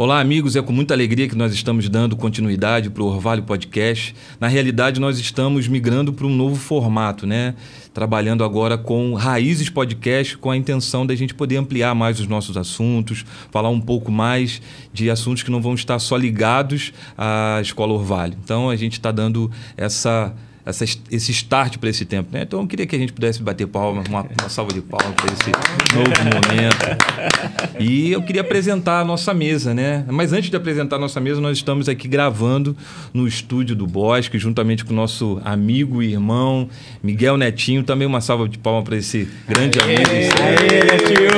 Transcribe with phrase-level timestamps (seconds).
[0.00, 0.56] Olá, amigos.
[0.56, 4.14] É com muita alegria que nós estamos dando continuidade para o Orvalho Podcast.
[4.40, 7.54] Na realidade, nós estamos migrando para um novo formato, né?
[7.92, 12.56] Trabalhando agora com Raízes Podcast, com a intenção da gente poder ampliar mais os nossos
[12.56, 17.92] assuntos, falar um pouco mais de assuntos que não vão estar só ligados à Escola
[17.92, 18.38] Orvalho.
[18.42, 20.34] Então, a gente está dando essa
[20.70, 22.28] essa, esse start para esse tempo.
[22.32, 22.42] Né?
[22.42, 25.26] Então eu queria que a gente pudesse bater palmas, uma, uma salva de palmas para
[25.32, 25.50] esse
[25.94, 27.78] novo momento.
[27.78, 30.04] E eu queria apresentar a nossa mesa, né?
[30.08, 32.76] Mas antes de apresentar a nossa mesa, nós estamos aqui gravando
[33.12, 36.68] no estúdio do Bosque, juntamente com o nosso amigo e irmão
[37.02, 37.82] Miguel Netinho.
[37.82, 40.10] Também uma salva de palmas para esse grande aê, amigo.
[40.42, 41.30] Aê, Netinho!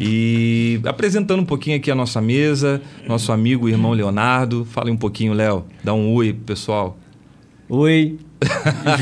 [0.00, 4.64] E apresentando um pouquinho aqui a nossa mesa, nosso amigo e irmão Leonardo.
[4.64, 5.64] Fale um pouquinho, Léo.
[5.82, 6.96] Dá um oi, pessoal.
[7.74, 8.18] Oi.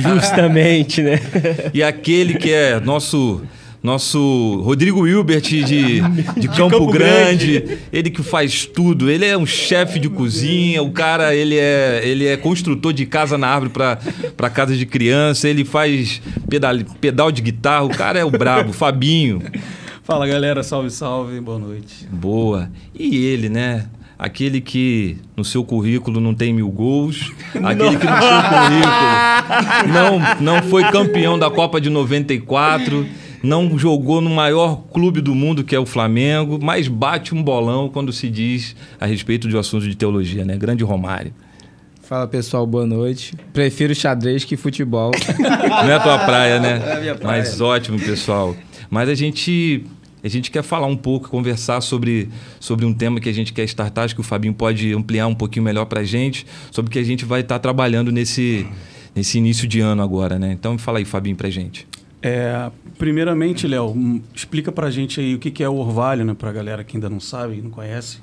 [0.01, 1.19] Justamente, né?
[1.75, 3.43] E aquele que é nosso
[3.83, 6.01] nosso Rodrigo Hilbert de, de,
[6.39, 10.83] de Campo, Campo Grande, Grande, ele que faz tudo, ele é um chefe de cozinha,
[10.83, 13.73] o cara ele é, ele é construtor de casa na árvore
[14.37, 18.73] para casa de criança, ele faz pedal, pedal de guitarra, o cara é o brabo,
[18.73, 19.43] Fabinho.
[20.05, 22.07] Fala galera, salve, salve, boa noite.
[22.13, 22.71] Boa.
[22.95, 23.87] E ele, né?
[24.21, 27.33] Aquele que no seu currículo não tem mil gols,
[27.65, 33.07] aquele que no seu currículo não, não foi campeão da Copa de 94,
[33.43, 37.89] não jogou no maior clube do mundo que é o Flamengo, mas bate um bolão
[37.89, 40.55] quando se diz a respeito de um assunto de teologia, né?
[40.59, 41.33] Grande Romário.
[42.03, 43.35] Fala pessoal, boa noite.
[43.55, 45.13] Prefiro xadrez que futebol.
[45.39, 46.83] Não é a tua praia, né?
[46.85, 47.39] É a minha praia.
[47.39, 48.55] Mas ótimo, pessoal.
[48.91, 49.85] Mas a gente
[50.23, 53.65] a gente quer falar um pouco, conversar sobre, sobre um tema que a gente quer
[53.65, 56.93] startar, acho que o Fabinho pode ampliar um pouquinho melhor para a gente, sobre o
[56.93, 58.67] que a gente vai estar tá trabalhando nesse,
[59.15, 60.53] nesse início de ano agora, né?
[60.53, 61.87] Então fala aí, Fabinho, para a gente.
[62.23, 66.35] É, primeiramente, Léo, explica para a gente aí o que, que é o orvalho, né?
[66.35, 68.19] Para a galera que ainda não sabe, não conhece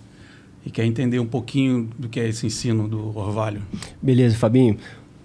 [0.68, 3.62] e quer entender um pouquinho do que é esse ensino do orvalho.
[4.02, 4.78] Beleza, Fabinho.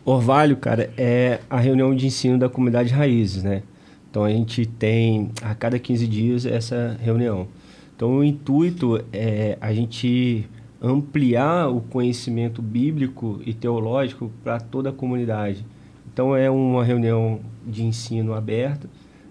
[0.04, 3.62] Orvalho, cara, é a reunião de ensino da comunidade Raízes, né?
[4.12, 7.48] Então a gente tem a cada 15 dias essa reunião.
[7.96, 10.46] Então o intuito é a gente
[10.82, 15.64] ampliar o conhecimento bíblico e teológico para toda a comunidade.
[16.12, 18.86] Então é uma reunião de ensino aberta,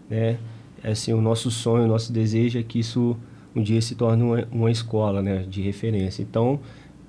[0.10, 0.40] né?
[0.84, 3.16] É assim, o nosso sonho, o nosso desejo é que isso
[3.56, 6.24] um dia se torne uma, uma escola né, de referência.
[6.24, 6.60] Então,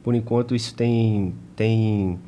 [0.02, 2.18] por enquanto, isso tem, tem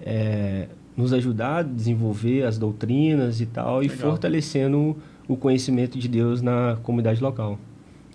[0.00, 0.66] é,
[0.96, 3.96] nos ajudar a desenvolver as doutrinas e tal, Legal.
[3.96, 4.96] e fortalecendo
[5.26, 7.58] o conhecimento de Deus na comunidade local.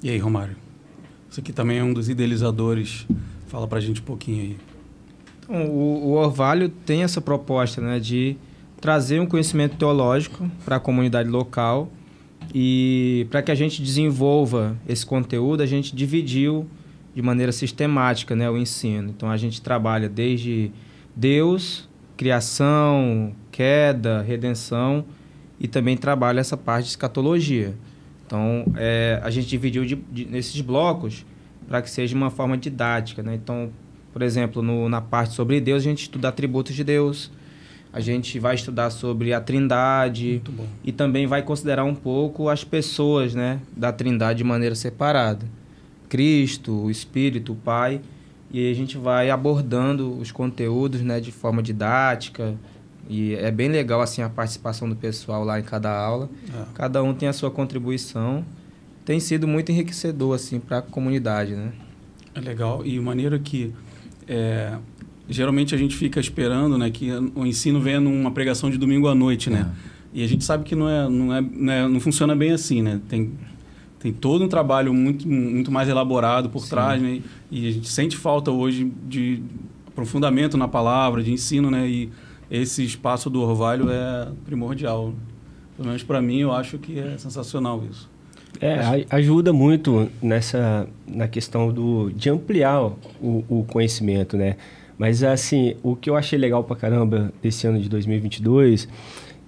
[0.02, 0.56] E aí, Romário?
[1.30, 3.06] Você que também é um dos idealizadores,
[3.48, 4.58] fala pra gente um pouquinho aí.
[5.44, 8.38] Então, o, o Orvalho tem essa proposta né, de
[8.80, 11.92] trazer um conhecimento teológico para a comunidade local
[12.54, 16.66] e para que a gente desenvolva esse conteúdo, a gente dividiu
[17.14, 19.10] de maneira sistemática né, o ensino.
[19.10, 20.72] Então a gente trabalha desde
[21.16, 21.89] Deus,
[22.20, 25.06] criação, queda, redenção
[25.58, 27.74] e também trabalha essa parte de escatologia.
[28.26, 31.26] Então, é, a gente dividiu de, de, nesses blocos
[31.66, 33.24] para que seja uma forma didática.
[33.24, 33.36] Né?
[33.36, 33.70] Então,
[34.12, 37.32] por exemplo, no, na parte sobre Deus, a gente estuda atributos de Deus,
[37.94, 40.42] a gente vai estudar sobre a Trindade
[40.84, 45.46] e também vai considerar um pouco as pessoas né, da Trindade de maneira separada.
[46.10, 48.02] Cristo, o Espírito, o Pai
[48.52, 52.56] e a gente vai abordando os conteúdos né, de forma didática.
[53.08, 56.30] E é bem legal assim a participação do pessoal lá em cada aula.
[56.54, 56.64] É.
[56.74, 58.44] Cada um tem a sua contribuição.
[59.06, 61.72] Tem sido muito enriquecedor assim para a comunidade, né?
[62.34, 63.74] É legal e maneira que
[64.28, 64.78] é,
[65.28, 69.16] geralmente a gente fica esperando, né, que o ensino venha numa pregação de domingo à
[69.16, 69.72] noite, né?
[69.86, 69.90] É.
[70.14, 72.82] E a gente sabe que não é, não é, não, é, não funciona bem assim,
[72.82, 73.00] né?
[73.08, 73.32] Tem
[74.00, 76.70] tem todo um trabalho muito, muito mais elaborado por Sim.
[76.70, 77.22] trás, né?
[77.52, 79.44] E a gente sente falta hoje de
[79.88, 81.88] aprofundamento na palavra, de ensino, né?
[81.88, 82.10] E
[82.50, 85.14] esse espaço do Orvalho é primordial.
[85.76, 88.10] Pelo menos para mim, eu acho que é sensacional isso.
[88.62, 92.82] É, ajuda muito nessa na questão do de ampliar
[93.22, 94.56] o, o conhecimento, né?
[94.98, 98.88] Mas assim, o que eu achei legal pra caramba desse ano de 2022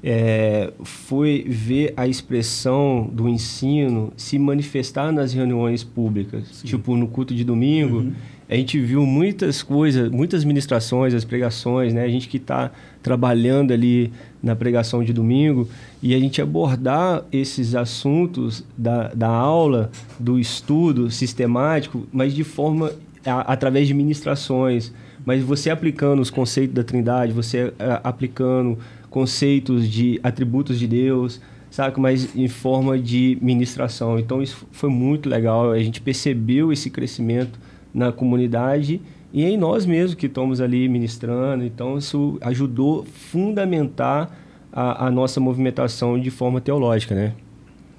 [0.04, 6.48] é, foi ver a expressão do ensino se manifestar nas reuniões públicas.
[6.52, 6.68] Sim.
[6.68, 8.14] Tipo, no culto de domingo, uhum.
[8.50, 12.04] a gente viu muitas coisas, muitas ministrações, as pregações, né?
[12.04, 12.72] A gente que está
[13.04, 14.12] trabalhando ali
[14.42, 15.68] na pregação de domingo
[16.02, 22.92] e a gente abordar esses assuntos da, da aula, do estudo sistemático, mas de forma
[23.24, 24.92] a, através de ministrações,
[25.24, 28.80] mas você aplicando os conceitos da Trindade, você a, aplicando
[29.12, 32.00] conceitos de atributos de Deus, saca?
[32.02, 34.18] Mas em forma de ministração.
[34.18, 35.72] Então isso foi muito legal.
[35.72, 37.60] A gente percebeu esse crescimento
[37.94, 39.02] na comunidade
[39.34, 41.64] e em nós mesmos que estamos ali ministrando.
[41.64, 44.36] Então isso ajudou fundamentar
[44.72, 47.34] a, a nossa movimentação de forma teológica, né?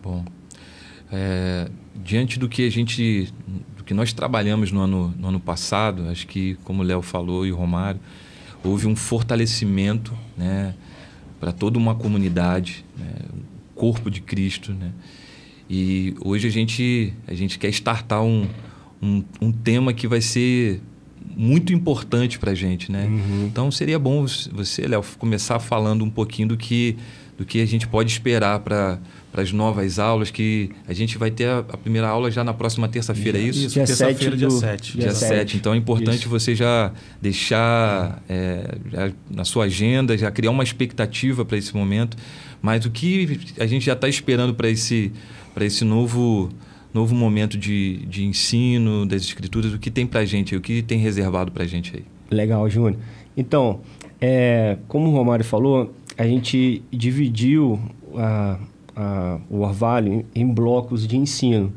[0.02, 0.24] Bom,
[1.12, 3.32] é, diante do que a gente,
[3.76, 7.46] do que nós trabalhamos no ano, no ano passado, acho que como o Léo falou
[7.46, 8.00] e o Romário,
[8.64, 10.74] houve um fortalecimento, né?
[11.42, 13.10] Para toda uma comunidade, né?
[13.34, 14.72] o corpo de Cristo.
[14.72, 14.92] Né?
[15.68, 18.46] E hoje a gente, a gente quer startar um,
[19.02, 20.80] um, um tema que vai ser
[21.36, 22.92] muito importante para a gente.
[22.92, 23.06] Né?
[23.06, 23.46] Uhum.
[23.46, 26.96] Então seria bom você, Léo, começar falando um pouquinho do que,
[27.36, 29.00] do que a gente pode esperar para
[29.32, 32.52] para as novas aulas, que a gente vai ter a, a primeira aula já na
[32.52, 33.67] próxima terça-feira, é isso?
[33.67, 34.99] isso terça-feira, dia 7.
[34.99, 35.56] Dia 7.
[35.56, 36.29] Então é importante isso.
[36.29, 42.14] você já deixar é, já, na sua agenda, já criar uma expectativa para esse momento.
[42.61, 45.11] Mas o que a gente já está esperando para esse,
[45.62, 46.50] esse novo,
[46.93, 50.82] novo momento de, de ensino das escrituras, o que tem para a gente, o que
[50.82, 52.05] tem reservado para a gente aí?
[52.31, 52.96] Legal, Júnior.
[53.34, 53.81] Então,
[54.20, 57.81] é, como o Romário falou, a gente dividiu
[58.14, 58.58] a
[58.96, 61.72] a, o Orvalho em, blocos de ensino.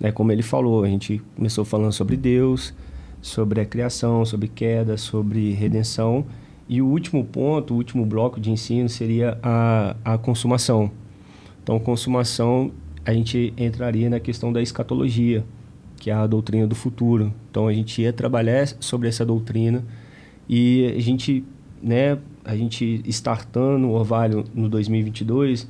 [0.00, 0.12] Né?
[0.12, 2.74] Como ele falou, a gente começou falando sobre Deus,
[3.20, 6.24] sobre a criação, sobre queda, sobre redenção.
[6.68, 10.90] E o último ponto, o último bloco de ensino seria a, a consumação.
[11.62, 12.72] Então, consumação,
[13.04, 15.44] a gente entraria na questão da escatologia,
[15.96, 17.32] que é a doutrina do futuro.
[17.50, 19.84] Então, a gente ia trabalhar sobre essa doutrina
[20.48, 21.44] e a gente,
[21.82, 25.68] né, a gente startando o Orvalho no 2022,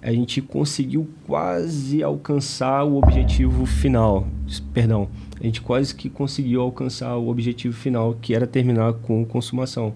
[0.00, 4.26] a gente conseguiu quase alcançar o objetivo final.
[4.72, 5.08] Perdão,
[5.40, 9.94] a gente quase que conseguiu alcançar o objetivo final, que era terminar com consumação.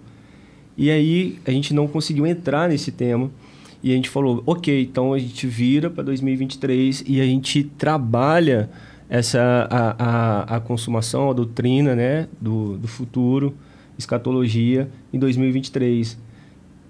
[0.77, 3.31] E aí a gente não conseguiu entrar nesse tema
[3.83, 8.71] e a gente falou, ok, então a gente vira para 2023 e a gente trabalha
[9.09, 13.55] essa a, a, a consumação, a doutrina né, do, do futuro,
[13.99, 16.19] escatologia, em 2023.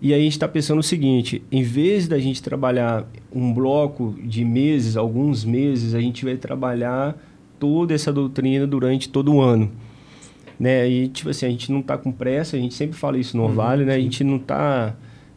[0.02, 4.16] E aí a gente está pensando o seguinte: em vez da gente trabalhar um bloco
[4.20, 7.16] de meses, alguns meses, a gente vai trabalhar
[7.60, 9.70] toda essa doutrina durante todo o ano.
[10.58, 10.88] Né?
[10.88, 13.44] E, tipo assim, a gente não está com pressa, a gente sempre fala isso no
[13.44, 13.94] Orvalho, uhum, né?
[13.94, 14.94] A gente não está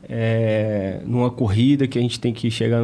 [0.09, 2.81] é, numa corrida que a gente tem que chegar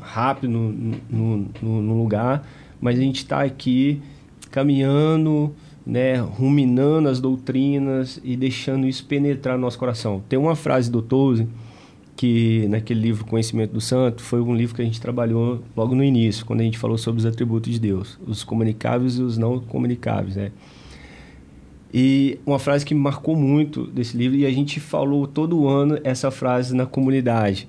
[0.00, 0.72] rápido no,
[1.08, 2.44] no, no, no lugar,
[2.80, 4.02] mas a gente está aqui
[4.50, 5.54] caminhando
[5.90, 10.22] né, ruminando as doutrinas e deixando isso penetrar no nosso coração.
[10.28, 11.48] Tem uma frase do Toze
[12.14, 16.04] que naquele livro Conhecimento do Santo foi um livro que a gente trabalhou logo no
[16.04, 19.58] início, quando a gente falou sobre os atributos de Deus, os comunicáveis e os não
[19.58, 20.52] comunicáveis, né?
[21.92, 25.98] E uma frase que me marcou muito desse livro e a gente falou todo ano
[26.04, 27.68] essa frase na comunidade,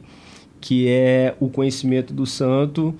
[0.60, 2.94] que é o conhecimento do santo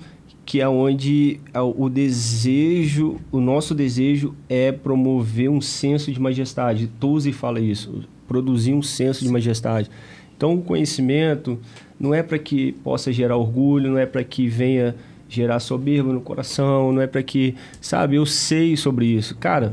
[0.44, 1.40] que é onde
[1.76, 6.88] o desejo, o nosso desejo é promover um senso de majestade.
[6.98, 9.88] Toze fala isso, produzir um senso de majestade.
[10.36, 11.58] Então, o conhecimento
[11.98, 14.96] não é para que possa gerar orgulho, não é para que venha
[15.28, 19.36] gerar soberba no coração, não é para que, sabe, eu sei sobre isso.
[19.36, 19.72] Cara,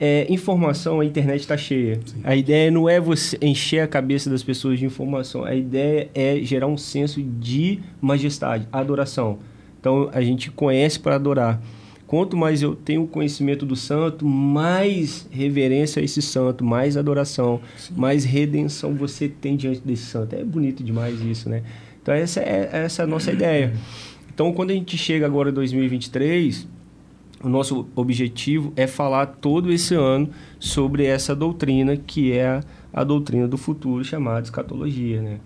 [0.00, 2.00] é, informação, a internet está cheia.
[2.04, 2.20] Sim.
[2.24, 6.40] A ideia não é você encher a cabeça das pessoas de informação, a ideia é
[6.42, 9.38] gerar um senso de majestade, adoração.
[9.80, 11.60] Então a gente conhece para adorar.
[12.06, 17.94] Quanto mais eu tenho conhecimento do santo, mais reverência a esse santo, mais adoração, Sim.
[17.96, 20.34] mais redenção você tem diante desse santo.
[20.34, 21.62] É bonito demais isso, né?
[22.02, 23.74] Então essa é, essa é a nossa ideia.
[24.32, 26.66] Então quando a gente chega agora em 2023,
[27.44, 33.04] o nosso objetivo é falar todo esse ano sobre essa doutrina que é a, a
[33.04, 35.40] doutrina do futuro chamada escatologia, né?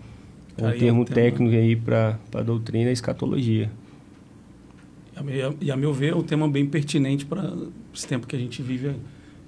[0.57, 3.69] É um aí termo técnico aí para a doutrina é escatologia.
[5.61, 7.53] E a meu ver, é um tema bem pertinente para
[7.95, 8.97] esse tempo que a gente vive,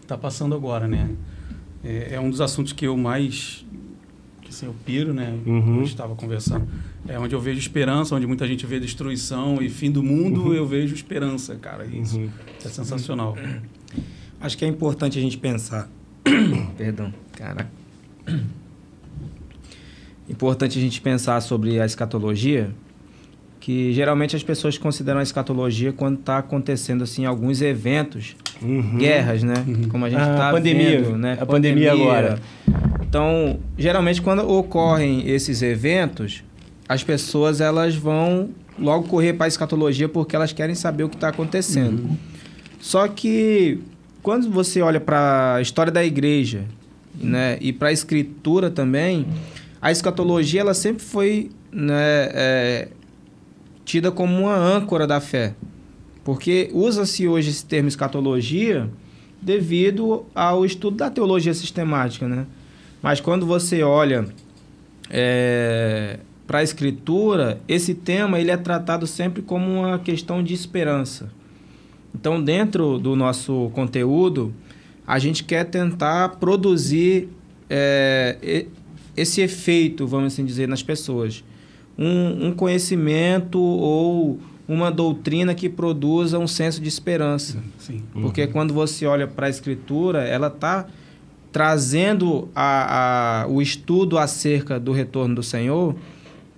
[0.01, 1.11] está passando agora, né?
[1.83, 3.65] É, é, um dos assuntos que eu mais,
[4.43, 5.39] que assim, eu piro, né?
[5.47, 5.75] Uhum.
[5.75, 6.67] A gente estava conversando.
[7.09, 10.55] É onde eu vejo esperança, onde muita gente vê destruição e fim do mundo, uhum.
[10.55, 11.85] eu vejo esperança, cara.
[11.87, 12.31] Isso uhum.
[12.65, 13.37] é sensacional.
[14.41, 15.91] Acho que é importante a gente pensar.
[16.77, 17.71] Perdão, cara.
[20.29, 22.75] Importante a gente pensar sobre a escatologia,
[23.65, 28.99] que geralmente as pessoas consideram a escatologia quando está acontecendo assim alguns eventos, uhum.
[28.99, 29.55] guerras, né?
[29.67, 29.89] Uhum.
[29.89, 31.39] Como a gente está vendo, né?
[31.41, 32.39] A pandemia, pandemia agora.
[33.01, 36.45] Então, geralmente quando ocorrem esses eventos,
[36.87, 41.17] as pessoas elas vão logo correr para a escatologia porque elas querem saber o que
[41.17, 42.03] está acontecendo.
[42.03, 42.17] Uhum.
[42.79, 43.81] Só que
[44.23, 46.67] quando você olha para a história da igreja,
[47.19, 49.27] né, e para a escritura também,
[49.81, 52.89] a escatologia ela sempre foi né, é,
[53.85, 55.55] tida como uma âncora da fé.
[56.25, 58.91] Porque usa-se hoje esse termo escatologia
[59.41, 62.47] devido ao estudo da teologia sistemática, né?
[63.03, 64.27] Mas quando você olha
[65.11, 71.31] é, para a escritura, esse tema ele é tratado sempre como uma questão de esperança.
[72.15, 74.55] Então, dentro do nosso conteúdo,
[75.07, 77.29] a gente quer tentar produzir
[77.69, 78.67] é,
[79.17, 81.45] esse efeito, vamos assim dizer, nas pessoas.
[81.97, 87.63] Um, um conhecimento ou uma doutrina que produza um senso de esperança.
[87.79, 88.03] Sim.
[88.13, 88.53] Porque uhum.
[88.53, 90.87] quando você olha para a escritura, ela está
[91.53, 95.95] trazendo a, a, o estudo acerca do retorno do Senhor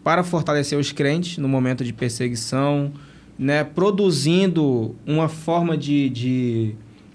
[0.03, 2.93] para fortalecer os crentes no momento de perseguição,
[3.39, 6.75] né, produzindo uma forma de, de,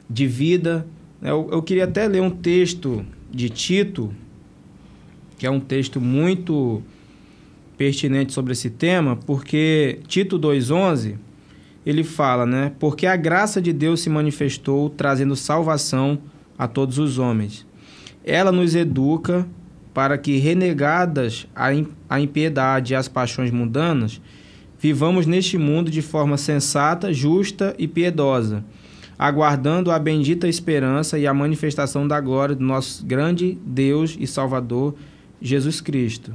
[0.09, 0.85] de vida.
[1.21, 4.13] Eu, eu queria até ler um texto de Tito,
[5.39, 6.83] que é um texto muito
[7.81, 11.15] pertinente sobre esse tema, porque Tito 2:11
[11.83, 12.73] ele fala, né?
[12.77, 16.19] Porque a graça de Deus se manifestou trazendo salvação
[16.55, 17.65] a todos os homens.
[18.23, 19.47] Ela nos educa
[19.95, 24.21] para que renegadas a impiedade e as paixões mundanas,
[24.77, 28.63] vivamos neste mundo de forma sensata, justa e piedosa,
[29.17, 34.93] aguardando a bendita esperança e a manifestação da glória do nosso grande Deus e Salvador
[35.41, 36.31] Jesus Cristo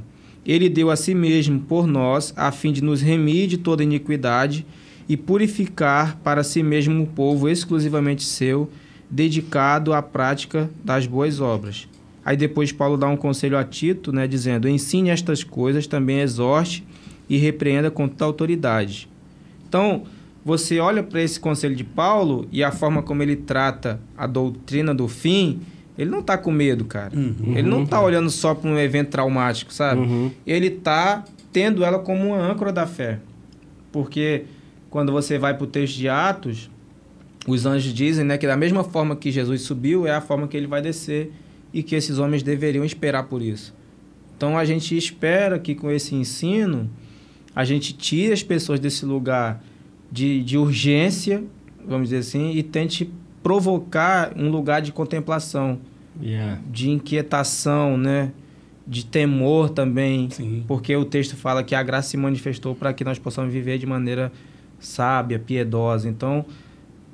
[0.47, 4.65] ele deu a si mesmo por nós, a fim de nos remir de toda iniquidade
[5.09, 8.69] e purificar para si mesmo um povo exclusivamente seu,
[9.09, 11.87] dedicado à prática das boas obras.
[12.23, 16.83] Aí depois Paulo dá um conselho a Tito, né, dizendo: ensine estas coisas, também exorte
[17.29, 19.09] e repreenda com toda autoridade.
[19.67, 20.03] Então,
[20.43, 24.95] você olha para esse conselho de Paulo e a forma como ele trata a doutrina
[24.95, 25.59] do fim,
[25.97, 27.15] ele não tá com medo, cara.
[27.17, 27.53] Uhum.
[27.55, 30.01] Ele não tá olhando só para um evento traumático, sabe?
[30.01, 30.31] Uhum.
[30.45, 33.19] Ele tá tendo ela como uma âncora da fé.
[33.91, 34.43] Porque
[34.89, 36.69] quando você vai para o texto de Atos,
[37.47, 40.55] os anjos dizem né, que da mesma forma que Jesus subiu, é a forma que
[40.55, 41.31] ele vai descer
[41.73, 43.73] e que esses homens deveriam esperar por isso.
[44.35, 46.89] Então a gente espera que com esse ensino
[47.55, 49.63] a gente tire as pessoas desse lugar
[50.11, 51.43] de, de urgência,
[51.87, 53.09] vamos dizer assim, e tente
[53.47, 55.79] provocar um lugar de contemplação,
[56.21, 56.59] yeah.
[56.69, 58.33] de inquietação, né?
[58.85, 60.65] de temor também, Sim.
[60.67, 63.85] porque o texto fala que a graça se manifestou para que nós possamos viver de
[63.85, 64.33] maneira
[64.79, 66.09] sábia, piedosa.
[66.09, 66.45] Então,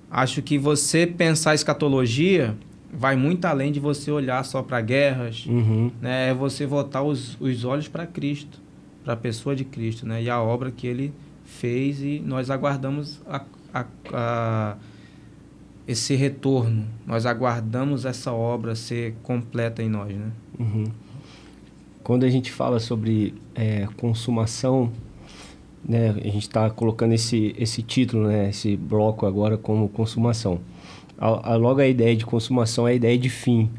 [0.09, 2.55] acho que você pensar escatologia
[2.91, 5.91] vai muito além de você olhar só para guerras, uhum.
[6.01, 6.29] né?
[6.29, 8.59] É você voltar os, os olhos para Cristo,
[9.03, 10.23] para a pessoa de Cristo, né?
[10.23, 11.13] E a obra que Ele
[11.45, 14.75] fez e nós aguardamos a, a, a
[15.87, 16.85] esse retorno.
[17.05, 20.31] Nós aguardamos essa obra ser completa em nós, né?
[20.59, 20.85] Uhum.
[22.03, 24.91] Quando a gente fala sobre é, consumação,
[25.87, 30.59] né, a gente está colocando esse, esse título, né, esse bloco agora como consumação.
[31.17, 33.69] A, a, logo a ideia de consumação é a ideia de fim.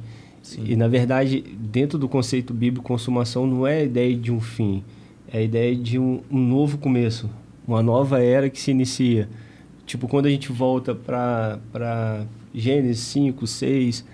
[0.43, 0.65] Sim.
[0.67, 4.85] E, na verdade, dentro do conceito bíblico, consumação não é a ideia de um fim,
[5.33, 7.31] é a ideia de um, um novo começo,
[7.67, 9.29] uma nova era que se inicia.
[9.87, 12.25] Tipo, quando a gente volta para
[12.55, 14.05] Gênesis 5, 6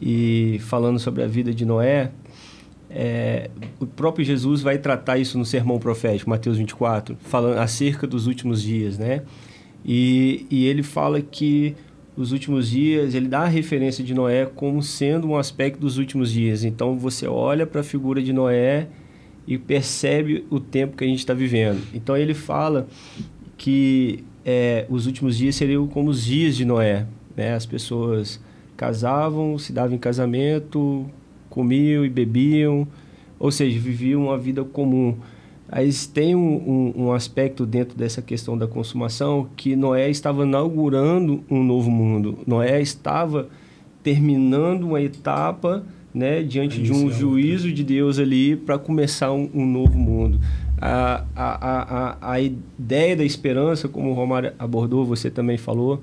[0.00, 2.10] e falando sobre a vida de Noé,
[2.90, 8.26] é, o próprio Jesus vai tratar isso no sermão profético, Mateus 24, falando acerca dos
[8.26, 9.22] últimos dias, né?
[9.84, 11.74] E, e ele fala que
[12.16, 16.32] os últimos dias, ele dá a referência de Noé como sendo um aspecto dos últimos
[16.32, 16.64] dias.
[16.64, 18.88] Então você olha para a figura de Noé
[19.46, 21.80] e percebe o tempo que a gente está vivendo.
[21.94, 22.88] Então ele fala
[23.56, 27.04] que é, os últimos dias seriam como os dias de Noé.
[27.36, 27.52] Né?
[27.52, 28.40] As pessoas
[28.78, 31.04] casavam, se davam em casamento,
[31.50, 32.88] comiam e bebiam,
[33.38, 35.18] ou seja, viviam uma vida comum.
[35.70, 41.44] Mas tem um, um, um, aspecto dentro dessa questão da consumação que Noé estava inaugurando
[41.50, 42.38] um novo mundo.
[42.46, 43.50] Noé estava
[44.02, 49.66] terminando uma etapa né, diante de um juízo de Deus ali para começar um, um
[49.66, 50.40] novo mundo
[50.80, 56.00] a, a, a, a ideia da esperança, como o Romário abordou, você também falou,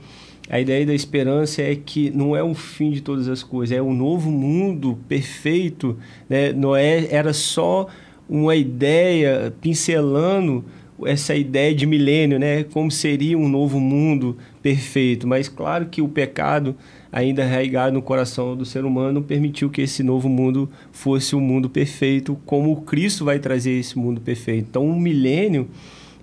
[0.49, 3.81] a ideia da esperança é que não é o fim de todas as coisas, é
[3.81, 5.97] um novo mundo perfeito.
[6.29, 6.53] Né?
[6.53, 7.87] Noé era só
[8.29, 10.63] uma ideia pincelando
[11.03, 12.63] essa ideia de milênio, né?
[12.63, 15.27] como seria um novo mundo perfeito.
[15.27, 16.75] Mas claro que o pecado
[17.15, 21.41] ainda arraigado no coração do ser humano, permitiu que esse novo mundo fosse o um
[21.41, 24.67] mundo perfeito, como Cristo vai trazer esse mundo perfeito.
[24.69, 25.69] Então, o um milênio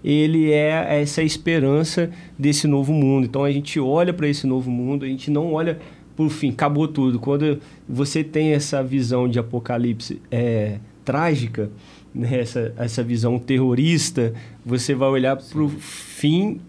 [0.05, 3.25] ele é essa esperança desse novo mundo.
[3.25, 5.79] Então, a gente olha para esse novo mundo, a gente não olha
[6.15, 7.19] por fim, acabou tudo.
[7.19, 7.59] Quando
[7.89, 11.71] você tem essa visão de apocalipse é, trágica,
[12.15, 16.61] né, essa, essa visão terrorista, você vai olhar para o fim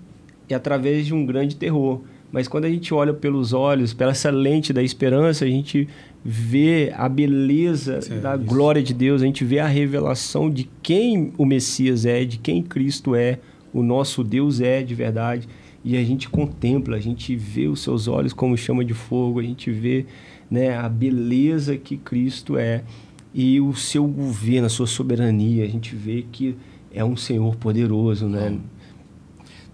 [0.48, 2.00] e através de um grande terror.
[2.34, 5.88] Mas quando a gente olha pelos olhos, pela essa lente da esperança, a gente
[6.26, 8.46] vê a beleza Sim, da isso.
[8.46, 12.64] glória de Deus, a gente vê a revelação de quem o Messias é, de quem
[12.64, 13.38] Cristo é,
[13.72, 15.48] o nosso Deus é de verdade.
[15.86, 19.44] E a gente contempla, a gente vê os seus olhos como chama de fogo, a
[19.44, 20.08] gente vê
[20.50, 22.84] né, a beleza que Cristo é
[23.32, 25.64] e o seu governo, a sua soberania.
[25.66, 26.56] A gente vê que
[26.92, 28.58] é um Senhor poderoso, né?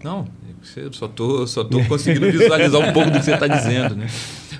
[0.04, 0.26] Não,
[0.76, 4.06] eu só tô, só tô conseguindo visualizar um pouco do que você está dizendo, né?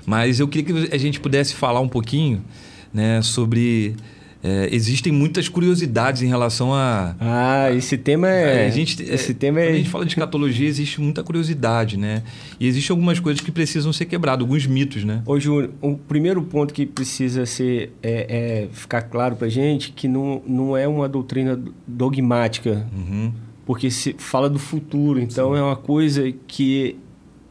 [0.06, 2.44] Mas eu queria que a gente pudesse falar um pouquinho,
[2.92, 3.94] né, sobre
[4.42, 7.14] é, existem muitas curiosidades em relação a.
[7.20, 8.66] Ah, esse tema é.
[8.66, 9.64] A gente, esse é, tema é...
[9.64, 12.22] Quando a gente fala de escatologia, existe muita curiosidade, né?
[12.58, 15.22] E existem algumas coisas que precisam ser quebradas, alguns mitos, né?
[15.26, 20.08] Ô, Júnior, o primeiro ponto que precisa ser é, é ficar claro para gente que
[20.08, 22.86] não, não é uma doutrina dogmática.
[22.96, 23.32] Uhum.
[23.70, 25.60] Porque se fala do futuro, então Sim.
[25.60, 26.96] é uma coisa que,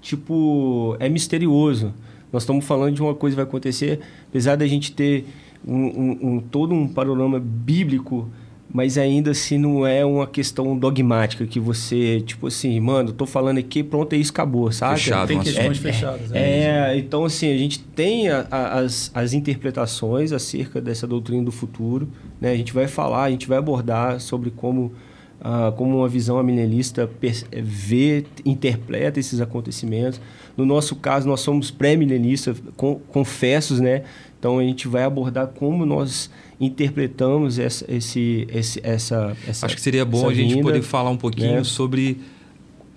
[0.02, 1.94] tipo, é misterioso.
[2.30, 5.26] Nós estamos falando de uma coisa que vai acontecer, apesar da gente ter
[5.66, 8.30] um, um, um, todo um panorama bíblico,
[8.70, 13.60] mas ainda assim não é uma questão dogmática que você, tipo assim, mano, tô falando
[13.60, 15.00] aqui, pronto, é isso, acabou, sabe?
[15.00, 16.32] Fechado, tem questões é, fechadas.
[16.34, 21.46] É, é, então assim, a gente tem a, a, as, as interpretações acerca dessa doutrina
[21.46, 22.10] do futuro,
[22.42, 22.52] né?
[22.52, 24.92] A gente vai falar, a gente vai abordar sobre como
[25.41, 27.10] ah, como uma visão amilenialista
[27.51, 30.19] vê, interpreta esses acontecimentos.
[30.58, 32.62] No nosso caso, nós somos pré-milenistas,
[33.12, 34.03] confessos, né?
[34.38, 36.29] Então a gente vai abordar como nós
[36.60, 39.65] interpretamos essa, esse, esse, essa, essa.
[39.65, 41.63] Acho que seria bom a gente vinda, poder falar um pouquinho né?
[41.63, 42.19] sobre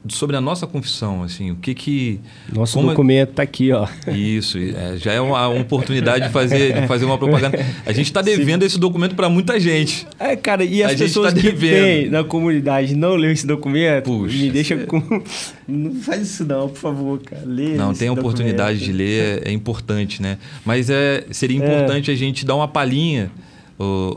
[0.09, 2.21] sobre a nossa confissão, assim, o que que
[2.52, 2.88] nosso como...
[2.88, 3.87] documento está aqui, ó.
[4.09, 7.59] Isso, é, já é uma, uma, oportunidade de fazer de fazer uma propaganda.
[7.87, 8.66] A gente está devendo Sim.
[8.66, 10.06] esse documento para muita gente.
[10.18, 14.04] É, cara, e as a pessoas tá que têm na comunidade não leu esse documento,
[14.04, 15.00] Puxa, me deixa com
[15.68, 17.42] não faz isso não, por favor, cara.
[17.47, 20.38] Lê não, tem a oportunidade de ler, é, é, importante, né?
[20.64, 21.64] Mas é seria é.
[21.64, 22.14] importante é.
[22.14, 23.31] a gente dar uma palhinha,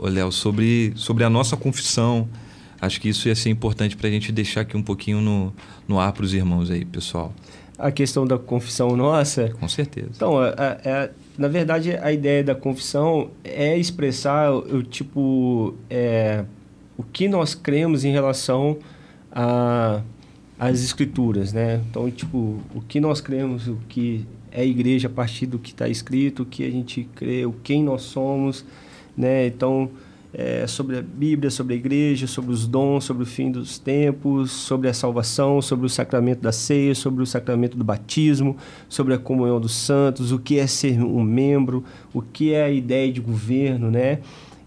[0.02, 2.28] Léo, sobre sobre a nossa confissão
[2.80, 5.52] Acho que isso ia ser importante para a gente deixar aqui um pouquinho no,
[5.88, 7.32] no ar para os irmãos aí, pessoal.
[7.78, 9.50] A questão da confissão nossa.
[9.60, 10.10] Com certeza.
[10.14, 16.44] Então, é, é, na verdade, a ideia da confissão é expressar o tipo é,
[16.96, 18.78] o que nós cremos em relação
[19.30, 20.00] a
[20.58, 21.82] as escrituras, né?
[21.90, 25.70] Então, tipo, o que nós cremos, o que é a igreja a partir do que
[25.70, 28.64] está escrito, o que a gente crê, o quem nós somos,
[29.16, 29.46] né?
[29.46, 29.90] Então,
[30.32, 34.50] é, sobre a Bíblia, sobre a igreja, sobre os dons, sobre o fim dos tempos,
[34.50, 38.56] sobre a salvação, sobre o sacramento da ceia, sobre o sacramento do batismo,
[38.88, 42.70] sobre a comunhão dos santos, o que é ser um membro, o que é a
[42.70, 44.20] ideia de governo, né?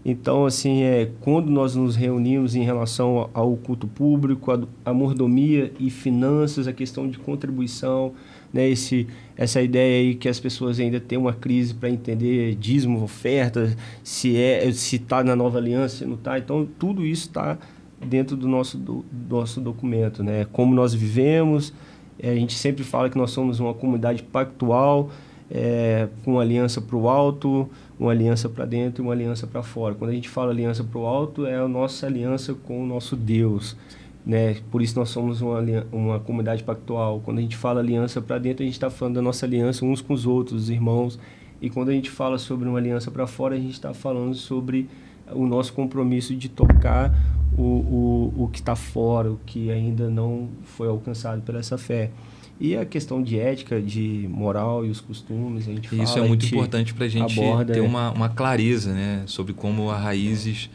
[0.04, 5.72] Então, assim, é, quando nós nos reunimos em relação ao culto público, a, a mordomia
[5.78, 8.14] e finanças, a questão de contribuição,
[8.52, 13.02] né, esse, essa ideia aí que as pessoas ainda têm uma crise para entender dízimo,
[13.02, 16.38] oferta, se é se está na nova aliança, se não está.
[16.38, 17.58] Então, tudo isso está
[18.04, 20.22] dentro do nosso, do, do, nosso documento.
[20.22, 20.46] Né?
[20.52, 21.72] Como nós vivemos,
[22.18, 25.10] é, a gente sempre fala que nós somos uma comunidade pactual,
[25.50, 29.94] é, com aliança para o alto, uma aliança para dentro e uma aliança para fora.
[29.94, 33.16] Quando a gente fala aliança para o alto, é a nossa aliança com o nosso
[33.16, 33.76] Deus.
[34.24, 34.56] Né?
[34.70, 37.20] Por isso nós somos uma, uma comunidade pactual.
[37.24, 40.00] Quando a gente fala aliança para dentro, a gente está falando da nossa aliança uns
[40.00, 41.18] com os outros, os irmãos.
[41.60, 44.88] E quando a gente fala sobre uma aliança para fora, a gente está falando sobre
[45.32, 47.14] o nosso compromisso de tocar
[47.56, 52.10] o, o, o que está fora, o que ainda não foi alcançado pela essa fé.
[52.58, 56.28] E a questão de ética, de moral e os costumes, a gente fala, Isso é
[56.28, 60.68] muito importante para a gente aborda, ter uma, uma clareza né, sobre como a Raízes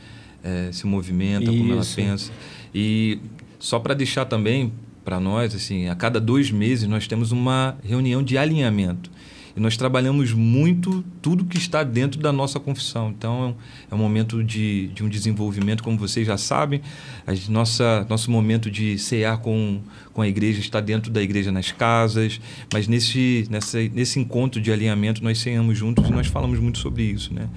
[0.44, 1.58] é, se movimenta, Isso.
[1.58, 2.32] como ela pensa.
[2.74, 3.20] E
[3.60, 4.72] só para deixar também
[5.04, 9.12] para nós, assim, a cada dois meses nós temos uma reunião de alinhamento.
[9.56, 13.10] E nós trabalhamos muito tudo que está dentro da nossa confissão.
[13.18, 13.56] Então,
[13.90, 16.82] é um momento de, de um desenvolvimento, como vocês já sabem.
[17.26, 19.80] A nossa, nosso momento de cear com,
[20.12, 22.42] com a igreja está dentro da igreja nas casas.
[22.74, 27.04] Mas nesse, nessa, nesse encontro de alinhamento, nós ceamos juntos e nós falamos muito sobre
[27.04, 27.34] isso.
[27.34, 27.48] Né?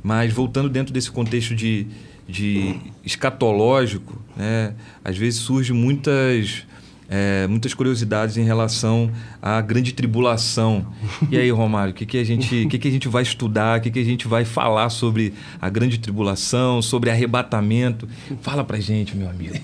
[0.00, 1.88] Mas, voltando dentro desse contexto de,
[2.32, 4.72] de escatológico, né,
[5.04, 6.66] às vezes surgem muitas,
[7.08, 10.86] é, muitas curiosidades em relação à grande tribulação.
[11.30, 13.82] E aí, Romário, o que, que, a, gente, que, que a gente vai estudar, o
[13.82, 18.08] que, que a gente vai falar sobre a grande tribulação, sobre arrebatamento?
[18.40, 19.54] Fala pra gente, meu amigo.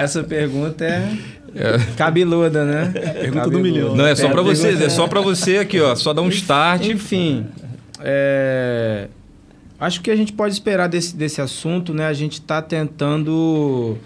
[0.00, 1.16] Essa pergunta é...
[1.56, 1.78] É.
[1.96, 2.90] Cabeluda, né?
[2.92, 3.50] Pergunta Cabeluda.
[3.50, 3.94] do milhão.
[3.94, 5.94] Não, é só para você, é só para você aqui, ó.
[5.94, 6.84] Só dar um start.
[6.86, 7.46] Enfim,
[8.00, 9.06] é,
[9.78, 12.06] Acho que a gente pode esperar desse, desse assunto, né?
[12.06, 13.98] A gente está tentando,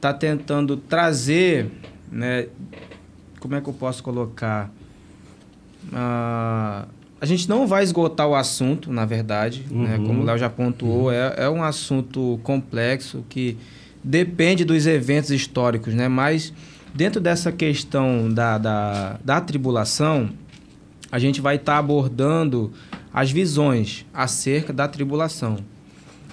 [0.00, 1.70] tá tentando trazer,
[2.10, 2.46] né?
[3.38, 4.70] Como é que eu posso colocar?
[5.92, 6.86] Ah,
[7.20, 9.96] a gente não vai esgotar o assunto, na verdade, né?
[9.96, 10.06] Uhum.
[10.06, 13.56] Como o Léo já pontuou, é, é um assunto complexo que
[14.02, 16.08] depende dos eventos históricos, né?
[16.08, 16.52] Mas
[16.94, 20.28] dentro dessa questão da, da, da tribulação,
[21.10, 22.72] a gente vai estar abordando
[23.14, 25.58] as visões acerca da tribulação.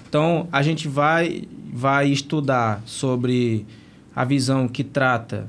[0.10, 3.68] Então, a gente vai, vai estudar sobre
[4.16, 5.48] a visão que trata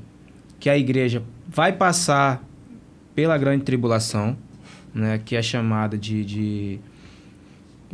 [0.59, 2.41] que a igreja vai passar
[3.15, 4.37] pela grande tribulação,
[4.93, 6.23] né, que é chamada de.
[6.23, 6.79] de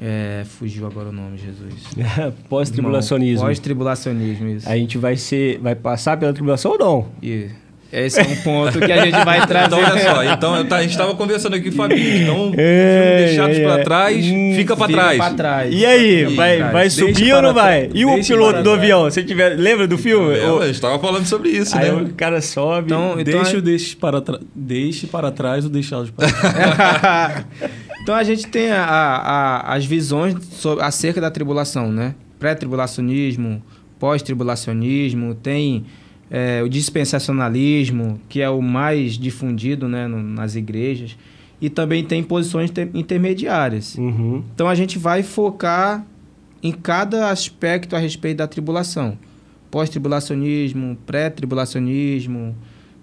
[0.02, 1.84] é, fugiu agora o nome, Jesus.
[2.48, 3.46] Pós-tribulacionismo.
[3.46, 4.70] Pós-tribulacionismo, isso.
[4.70, 7.08] A gente vai ser, vai passar pela tribulação ou não?
[7.22, 7.50] E
[7.92, 9.68] esse é um ponto que a gente vai trazer.
[9.68, 12.00] Então, olha só, então, tá, a gente estava conversando aqui, Fabinho.
[12.24, 15.18] Então, É, deixados é, para trás, Hum, fica para trás.
[15.18, 15.74] pra trás.
[15.74, 17.90] E aí, Fica vai, vai subir ou não vai?
[17.94, 19.04] E o piloto do avião?
[19.06, 20.38] Você tiver, lembra do filme?
[20.38, 22.02] É, O- a gente estava falando sobre isso, aí né?
[22.02, 22.88] o cara sobe.
[22.88, 24.40] Então, então, Deixe a- o deixe para, tra...
[24.54, 27.46] deixe para trás o deixá-los para trás.
[28.04, 32.14] então a gente tem a- a- as visões sobre, acerca da tribulação, né?
[32.40, 33.62] Pré-tribulacionismo,
[34.00, 35.86] pós-tribulacionismo, tem
[36.32, 41.18] é, o dispensacionalismo, que é o mais difundido né, no- nas igrejas,
[41.62, 43.96] e também tem posições inter- intermediárias.
[43.96, 44.44] Uhum.
[44.54, 46.06] Então a gente vai focar
[46.64, 49.18] em cada aspecto a respeito da tribulação.
[49.72, 52.56] Pós-tribulacionismo, pré-tribulacionismo,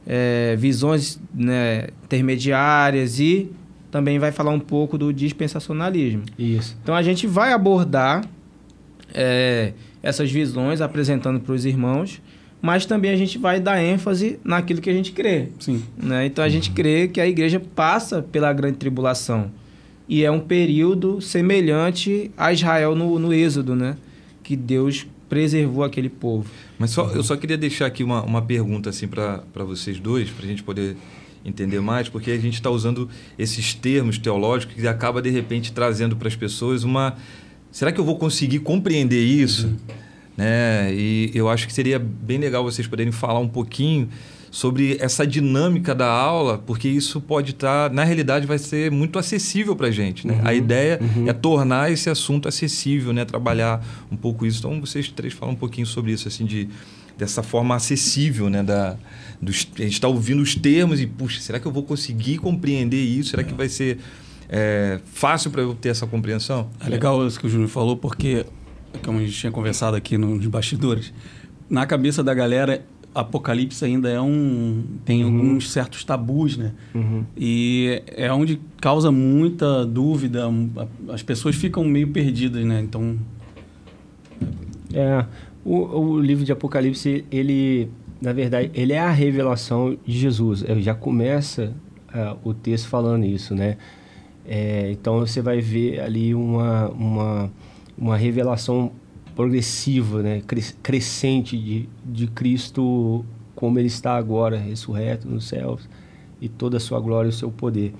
[0.06, 3.50] é, visões né, intermediárias e
[3.90, 6.22] também vai falar um pouco do dispensacionalismo.
[6.38, 6.76] Isso.
[6.82, 8.24] Então a gente vai abordar
[9.14, 12.20] é, essas visões apresentando para os irmãos,
[12.66, 15.50] mas também a gente vai dar ênfase naquilo que a gente crê.
[15.60, 15.84] Sim.
[15.96, 16.26] Né?
[16.26, 19.52] Então a gente crê que a igreja passa pela grande tribulação.
[20.08, 23.96] E é um período semelhante a Israel no, no Êxodo, né?
[24.42, 26.50] Que Deus preservou aquele povo.
[26.76, 30.44] Mas só, eu só queria deixar aqui uma, uma pergunta assim para vocês dois, para
[30.44, 30.96] a gente poder
[31.44, 36.16] entender mais, porque a gente está usando esses termos teológicos que acaba de repente trazendo
[36.16, 37.14] para as pessoas uma.
[37.70, 39.72] Será que eu vou conseguir compreender isso?
[40.36, 40.92] Né?
[40.92, 44.08] E eu acho que seria bem legal vocês poderem falar um pouquinho
[44.50, 49.76] sobre essa dinâmica da aula, porque isso pode estar, na realidade, vai ser muito acessível
[49.76, 50.26] para a gente.
[50.26, 50.40] Né?
[50.44, 53.24] A ideia é tornar esse assunto acessível, né?
[53.24, 54.60] trabalhar um pouco isso.
[54.60, 56.68] Então, vocês três falam um pouquinho sobre isso, assim, de,
[57.18, 58.62] dessa forma acessível, né?
[58.62, 58.96] Da,
[59.40, 63.02] dos, a gente está ouvindo os termos e, puxa, será que eu vou conseguir compreender
[63.02, 63.30] isso?
[63.30, 63.98] Será que vai ser
[64.48, 66.70] é, fácil para eu ter essa compreensão?
[66.80, 68.44] É legal isso que o Júnior falou, porque,
[69.04, 71.12] como a gente tinha conversado aqui nos bastidores,
[71.68, 74.84] na cabeça da galera, Apocalipse ainda é um.
[75.04, 76.72] tem alguns certos tabus, né?
[76.94, 77.24] Uhum.
[77.36, 80.44] E é onde causa muita dúvida,
[81.08, 82.80] as pessoas ficam meio perdidas, né?
[82.80, 83.16] Então,
[84.92, 85.24] É,
[85.64, 87.88] o, o livro de Apocalipse, ele,
[88.20, 90.62] na verdade, ele é a revelação de Jesus.
[90.62, 91.72] É, Já começa
[92.12, 93.76] ah, o texto falando isso, né?
[94.46, 97.50] É, então você vai ver ali uma, uma,
[97.96, 98.92] uma revelação
[99.34, 100.42] progressiva, né?
[100.46, 105.88] Cres- crescente de, de Cristo como ele está agora, ressurreto nos céus
[106.40, 107.94] e toda a sua glória e o seu poder.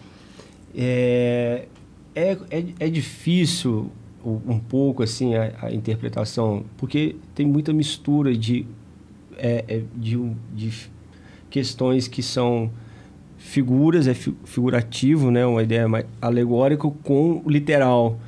[0.75, 1.67] É,
[2.15, 3.91] é, é, é difícil
[4.25, 8.67] um pouco assim a, a interpretação, porque tem muita mistura de,
[9.39, 10.19] é, é, de,
[10.55, 10.91] de
[11.49, 12.71] questões que são
[13.39, 18.19] figuras, é fi- figurativo, né, uma ideia mais alegórica com literal.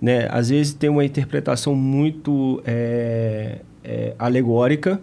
[0.00, 0.26] Né?
[0.30, 5.00] Às vezes tem uma interpretação muito é, é, alegórica,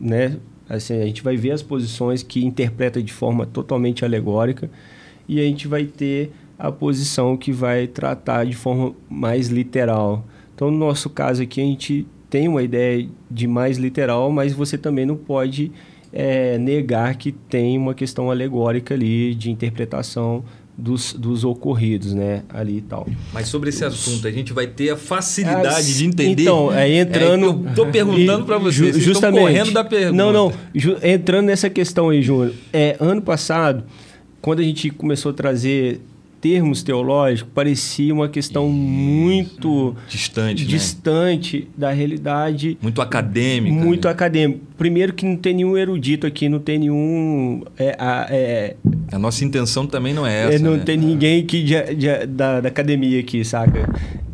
[0.00, 0.36] né?
[0.68, 4.68] Assim, a gente vai ver as posições que interpreta de forma totalmente alegórica
[5.28, 10.24] e a gente vai ter a posição que vai tratar de forma mais literal.
[10.54, 14.76] Então, no nosso caso aqui, a gente tem uma ideia de mais literal, mas você
[14.76, 15.70] também não pode
[16.12, 20.44] é, negar que tem uma questão alegórica ali de interpretação
[20.78, 22.42] dos, dos ocorridos, né?
[22.48, 23.06] Ali e tal.
[23.32, 26.42] Mas sobre esse assunto, a gente vai ter a facilidade Ah, de entender.
[26.42, 27.66] Então, aí entrando.
[27.70, 29.40] É, tô perguntando para vocês, ju- justamente.
[29.40, 30.12] correndo da pergunta.
[30.16, 30.52] Não, não.
[31.02, 32.52] entrando nessa questão aí, Júnior.
[32.72, 33.84] É, ano passado,
[34.42, 36.00] quando a gente começou a trazer
[36.40, 40.68] termos teológicos, parecia uma questão muito Distante, né?
[40.68, 43.74] distante da realidade Muito acadêmica.
[43.74, 44.10] muito né?
[44.12, 44.60] acadêmico.
[44.76, 47.62] Primeiro que não tem nenhum erudito aqui, não tem nenhum.
[47.78, 48.76] É, a- é,
[49.10, 50.64] A nossa intenção também não é é, essa.
[50.64, 50.82] não né?
[50.84, 53.88] tem ninguém aqui de- de- da, da academia aqui, saca?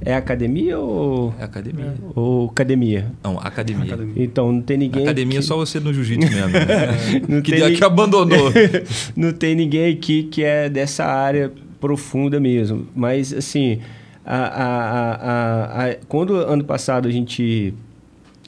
[0.04, 1.94] É academia ou, É academia.
[2.16, 3.06] ou academia?
[3.22, 3.84] Não, academia.
[3.94, 4.24] academia.
[4.24, 5.04] Então, não tem ninguém.
[5.04, 6.50] Academia é aqui- só você no jiu-jitsu mesmo.
[6.50, 7.40] né?
[7.42, 8.50] Que, que abandonou.
[9.16, 12.86] não tem ninguém aqui que é dessa área profunda mesmo.
[12.94, 13.80] Mas, assim,
[14.24, 17.74] a, a, a, quando ano passado a gente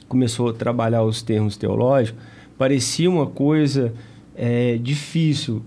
[0.07, 2.17] começou a trabalhar os termos teológicos,
[2.57, 3.93] parecia uma coisa
[4.33, 5.61] é, difícil.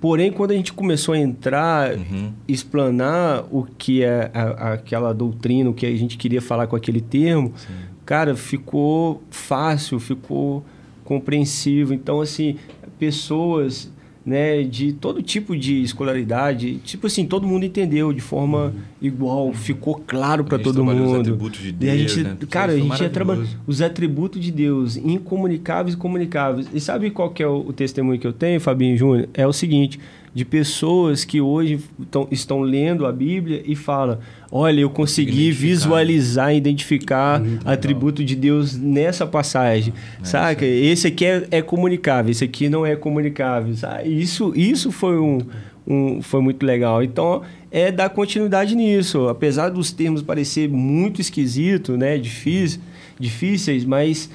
[0.00, 2.32] Porém, quando a gente começou a entrar, uhum.
[2.48, 7.00] explanar o que é a, aquela doutrina, o que a gente queria falar com aquele
[7.00, 7.72] termo, Sim.
[8.04, 10.64] cara, ficou fácil, ficou
[11.04, 11.94] compreensível.
[11.94, 12.56] Então, assim,
[12.98, 13.93] pessoas
[14.24, 16.76] né, de todo tipo de escolaridade.
[16.76, 18.72] Tipo assim, todo mundo entendeu de forma uhum.
[19.02, 21.04] igual, ficou claro para todo mundo.
[21.04, 22.36] Os atributos de Deus, e a gente, né?
[22.48, 26.66] cara, a gente ia trabalhar os atributos de Deus, incomunicáveis e comunicáveis.
[26.72, 29.28] E sabe qual que é o, o testemunho que eu tenho, Fabinho Júnior?
[29.34, 30.00] É o seguinte,
[30.34, 31.78] de pessoas que hoje
[32.10, 34.18] tão, estão lendo a Bíblia e falam:
[34.50, 38.26] Olha, eu consegui visualizar, identificar Muito atributo legal.
[38.26, 39.94] de Deus nessa passagem.
[40.20, 40.66] É saca?
[40.66, 43.74] Esse aqui é, é, comunicável, esse aqui não é comunicável.
[43.76, 44.08] Sabe?
[44.20, 45.38] Isso, isso foi, um,
[45.86, 47.02] um, foi muito legal.
[47.02, 49.28] Então, é dar continuidade nisso.
[49.28, 52.18] Apesar dos termos parecer muito esquisito, né?
[52.18, 52.80] Difícil,
[53.20, 54.28] difíceis, mas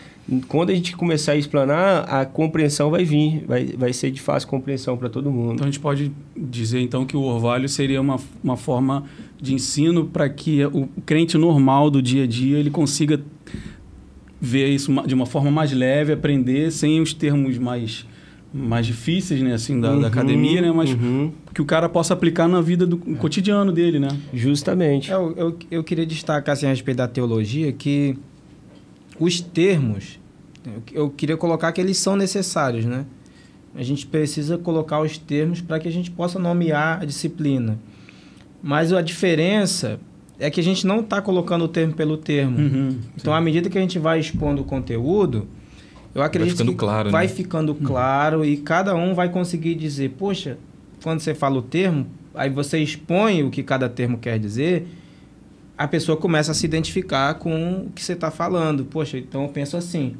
[0.47, 4.47] quando a gente começar a explanar, a compreensão vai vir, vai, vai ser de fácil
[4.47, 5.53] compreensão para todo mundo.
[5.53, 9.05] Então a gente pode dizer então que o orvalho seria uma, uma forma
[9.41, 13.19] de ensino para que o crente normal do dia a dia ele consiga
[14.39, 18.05] ver isso de uma forma mais leve, aprender sem os termos mais
[18.51, 21.31] mais difíceis, né, assim, da, uhum, da academia, né, mas uhum.
[21.53, 24.07] que o cara possa aplicar na vida do cotidiano dele, né?
[24.33, 25.11] Justamente.
[25.11, 28.17] Eu, eu, eu queria destacar, assim, a respeito da teologia, que
[29.19, 30.18] os termos,
[30.93, 33.05] eu queria colocar que eles são necessários, né?
[33.75, 37.79] A gente precisa colocar os termos para que a gente possa nomear a disciplina.
[38.61, 39.99] Mas a diferença
[40.39, 42.57] é que a gente não está colocando o termo pelo termo.
[42.57, 45.47] Uhum, então, à medida que a gente vai expondo o conteúdo,
[46.13, 47.33] eu acredito vai ficando que claro, vai né?
[47.33, 47.83] ficando uhum.
[47.83, 50.57] claro e cada um vai conseguir dizer, poxa,
[51.03, 54.87] quando você fala o termo, aí você expõe o que cada termo quer dizer
[55.79, 58.83] a pessoa começa a se identificar com o que você está falando.
[58.83, 60.17] Poxa, então eu penso assim,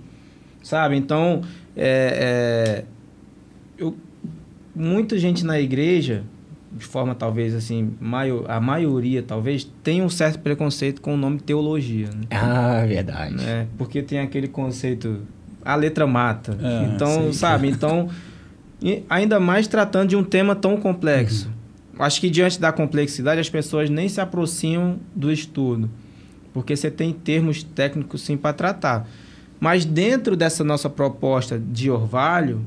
[0.62, 0.96] sabe?
[0.96, 1.42] Então,
[1.76, 2.86] é, é,
[3.78, 3.96] eu,
[4.76, 6.24] muita gente na igreja,
[6.72, 11.40] de forma talvez assim, maior, a maioria talvez, tem um certo preconceito com o nome
[11.40, 12.08] teologia.
[12.08, 12.28] Né?
[12.32, 13.36] Ah, verdade.
[13.36, 13.68] Né?
[13.78, 15.22] Porque tem aquele conceito,
[15.64, 16.58] a letra mata.
[16.62, 17.34] É, então, sim.
[17.34, 17.68] sabe?
[17.68, 18.10] Então,
[19.10, 21.48] ainda mais tratando de um tema tão complexo.
[21.48, 21.60] Uhum.
[22.06, 25.90] Acho que diante da complexidade as pessoas nem se aproximam do estudo,
[26.54, 29.06] porque você tem termos técnicos sim para tratar.
[29.60, 32.62] Mas dentro dessa nossa proposta de orvalho,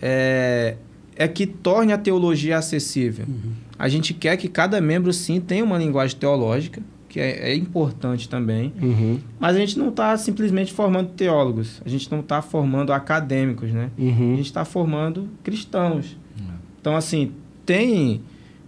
[0.00, 0.76] é,
[1.14, 3.26] é que torne a teologia acessível.
[3.28, 3.52] Uhum.
[3.78, 8.28] A gente quer que cada membro sim tenha uma linguagem teológica, que é, é importante
[8.28, 9.18] também, uhum.
[9.38, 13.90] mas a gente não está simplesmente formando teólogos, a gente não está formando acadêmicos, né?
[13.98, 14.34] Uhum.
[14.34, 16.16] A gente está formando cristãos.
[16.38, 16.54] Uhum.
[16.80, 17.32] Então, assim,
[17.66, 18.22] tem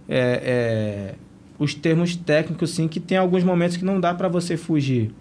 [0.09, 1.15] é, é,
[1.57, 5.11] os termos técnicos, sim, que tem alguns momentos que não dá para você fugir.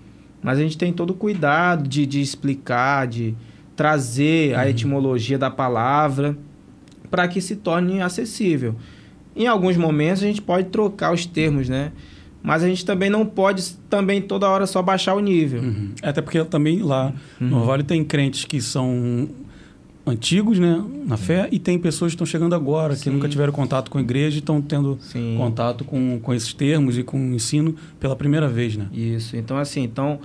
[0.43, 3.35] Mas a gente tem todo o cuidado de, de explicar, de
[3.77, 4.61] trazer uhum.
[4.61, 6.37] a etimologia da palavra
[7.11, 8.75] para que se torne acessível.
[9.37, 11.93] Em alguns momentos a gente pode trocar os termos, né?
[12.43, 15.63] Mas a gente também não pode também toda hora só baixar o nível.
[15.63, 15.93] Uhum.
[16.03, 17.49] Até porque também lá uhum.
[17.49, 19.29] no Vale tem crentes que são
[20.05, 23.03] antigos, né, na fé, e tem pessoas que estão chegando agora, Sim.
[23.05, 25.37] que nunca tiveram contato com a igreja e estão tendo Sim.
[25.39, 28.89] contato com, com esses termos e com o ensino pela primeira vez, né?
[28.93, 29.37] Isso.
[29.37, 30.19] Então, assim, então,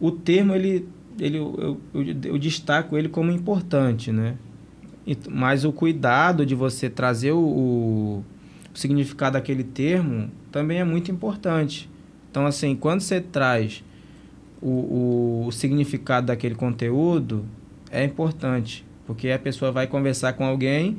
[0.00, 4.36] o termo, ele, ele eu, eu, eu destaco ele como importante, né?
[5.30, 8.24] Mas o cuidado de você trazer o, o,
[8.74, 11.88] significado daquele termo também é muito importante.
[12.30, 13.84] Então, assim, quando você traz
[14.60, 17.44] o, o, o significado daquele conteúdo,
[17.90, 18.84] é importante.
[19.06, 20.98] Porque a pessoa vai conversar com alguém,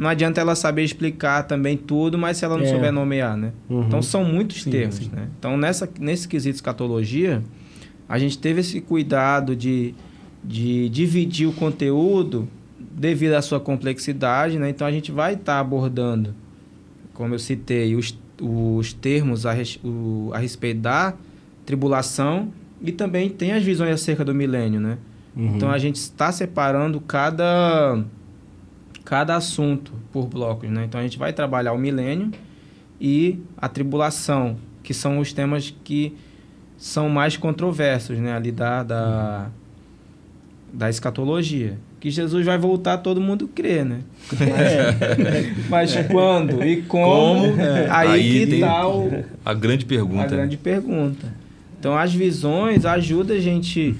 [0.00, 2.68] não adianta ela saber explicar também tudo, mas se ela não é.
[2.68, 3.52] souber nomear, né?
[3.68, 3.82] Uhum.
[3.82, 5.10] Então são muitos sim, termos, sim.
[5.12, 5.28] né?
[5.38, 7.42] Então nessa, nesse quesito escatologia,
[8.10, 9.94] a gente teve esse cuidado de,
[10.42, 14.68] de dividir o conteúdo devido à sua complexidade, né?
[14.68, 16.34] Então a gente vai estar tá abordando,
[17.14, 21.14] como eu citei, os, os termos a, o, a respeito da
[21.64, 24.98] tribulação e também tem as visões acerca do milênio, né?
[25.36, 25.54] Uhum.
[25.54, 28.02] Então a gente está separando cada,
[29.04, 30.68] cada assunto por blocos.
[30.68, 30.84] Né?
[30.84, 32.32] Então a gente vai trabalhar o milênio
[33.00, 36.16] e a tribulação, que são os temas que
[36.80, 38.32] são mais controversos né?
[38.32, 39.48] ali da, da,
[40.72, 41.78] da escatologia.
[42.00, 44.00] Que Jesus vai voltar, todo mundo crê, né?
[44.32, 46.04] Mas, mas é.
[46.04, 47.50] quando e como?
[47.50, 47.60] como?
[47.60, 47.86] É.
[47.90, 50.24] Aí, aí que tá o, a grande pergunta.
[50.24, 51.34] A grande pergunta.
[51.78, 53.94] Então as visões ajudam a gente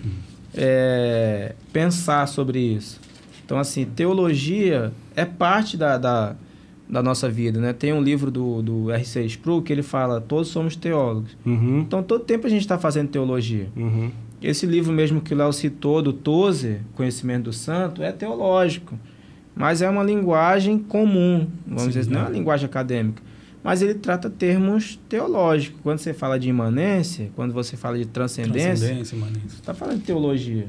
[0.56, 2.98] é, pensar sobre isso.
[3.44, 6.34] Então, assim, teologia é parte da, da,
[6.90, 7.72] da nossa vida, né?
[7.72, 9.24] Tem um livro do, do R.C.
[9.26, 11.36] Sproul que ele fala, todos somos teólogos.
[11.46, 11.80] Uhum.
[11.80, 13.68] Então, todo tempo a gente está fazendo teologia.
[13.76, 14.10] Uhum.
[14.42, 18.98] Esse livro mesmo que o Léo citou, do Tozer, Conhecimento do Santo, é teológico.
[19.54, 23.22] Mas é uma linguagem comum, vamos Sim, dizer não é uma linguagem acadêmica.
[23.62, 25.78] Mas ele trata termos teológicos.
[25.82, 30.04] Quando você fala de imanência, quando você fala de transcendência, Transcendência, você está falando de
[30.04, 30.66] teologia.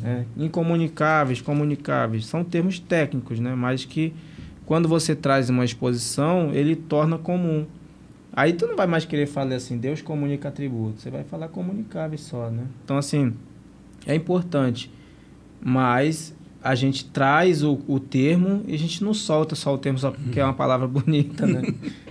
[0.00, 0.24] né?
[0.36, 3.54] Incomunicáveis, comunicáveis, são termos técnicos, né?
[3.54, 4.14] mas que
[4.66, 7.66] quando você traz uma exposição, ele torna comum.
[8.32, 11.02] Aí tu não vai mais querer falar assim, Deus comunica atributos.
[11.02, 12.64] Você vai falar comunicáveis só, né?
[12.84, 13.34] Então, assim,
[14.06, 14.90] é importante.
[15.60, 19.98] Mas a gente traz o, o termo e a gente não solta só o termo
[19.98, 21.62] só porque é uma palavra bonita, né?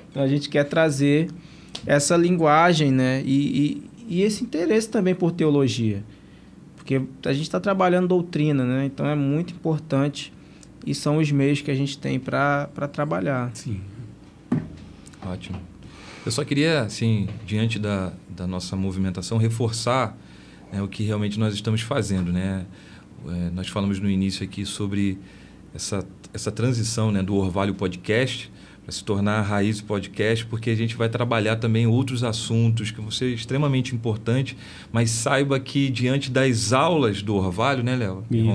[0.09, 1.29] Então a gente quer trazer
[1.85, 3.23] essa linguagem, né?
[3.25, 6.03] E, e, e esse interesse também por teologia.
[6.75, 8.85] Porque a gente está trabalhando doutrina, né?
[8.85, 10.33] Então é muito importante
[10.85, 13.51] e são os meios que a gente tem para trabalhar.
[13.53, 13.81] Sim.
[15.25, 15.59] Ótimo.
[16.25, 20.15] Eu só queria, assim, diante da, da nossa movimentação, reforçar
[20.71, 22.65] né, o que realmente nós estamos fazendo, né?
[23.27, 25.17] É, nós falamos no início aqui sobre
[25.73, 28.51] essa, essa transição né, do Orvalho Podcast
[28.83, 32.99] para se tornar a Raiz Podcast, porque a gente vai trabalhar também outros assuntos que
[32.99, 34.55] vão ser extremamente importantes,
[34.91, 38.47] mas saiba que diante das aulas do Orvalho, né, Léo e Isso.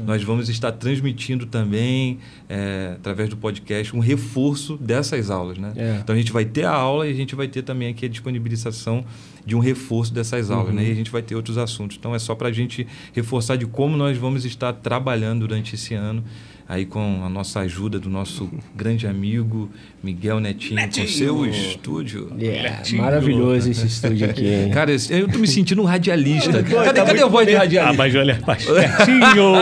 [0.00, 5.72] Nós vamos estar transmitindo também, é, através do podcast, um reforço dessas aulas, né?
[5.76, 5.98] É.
[6.02, 8.08] Então a gente vai ter a aula e a gente vai ter também aqui a
[8.08, 9.04] disponibilização
[9.44, 10.86] de um reforço dessas aulas, né?
[10.86, 11.96] E a gente vai ter outros assuntos.
[11.98, 15.94] Então é só para a gente reforçar de como nós vamos estar trabalhando durante esse
[15.94, 16.22] ano,
[16.68, 19.70] aí com a nossa ajuda do nosso grande amigo
[20.02, 22.32] Miguel Netinho, com seu estúdio.
[22.38, 24.70] Yeah, maravilhoso esse estúdio aqui, hein?
[24.70, 26.62] Cara, eu tô me sentindo um radialista.
[26.62, 27.96] Cadê, cadê a voz de Ah, radialista?
[27.96, 29.52] mas olha, mais pertinho.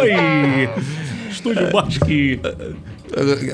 [0.00, 0.68] Oi!
[1.30, 2.40] Estúdio Bosque.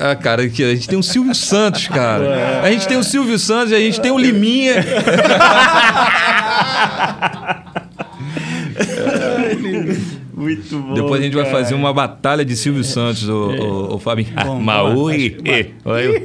[0.01, 2.61] Ah, cara, aqui, a gente tem o Silvio Santos, cara.
[2.61, 4.75] A gente tem o Silvio Santos, a gente tem o Liminha.
[10.35, 10.93] Muito bom.
[10.93, 14.33] Depois a gente vai fazer uma batalha de Silvio Santos, o, o, o Fabinho.
[14.43, 15.37] Bom, Maui.
[15.85, 16.23] Oi.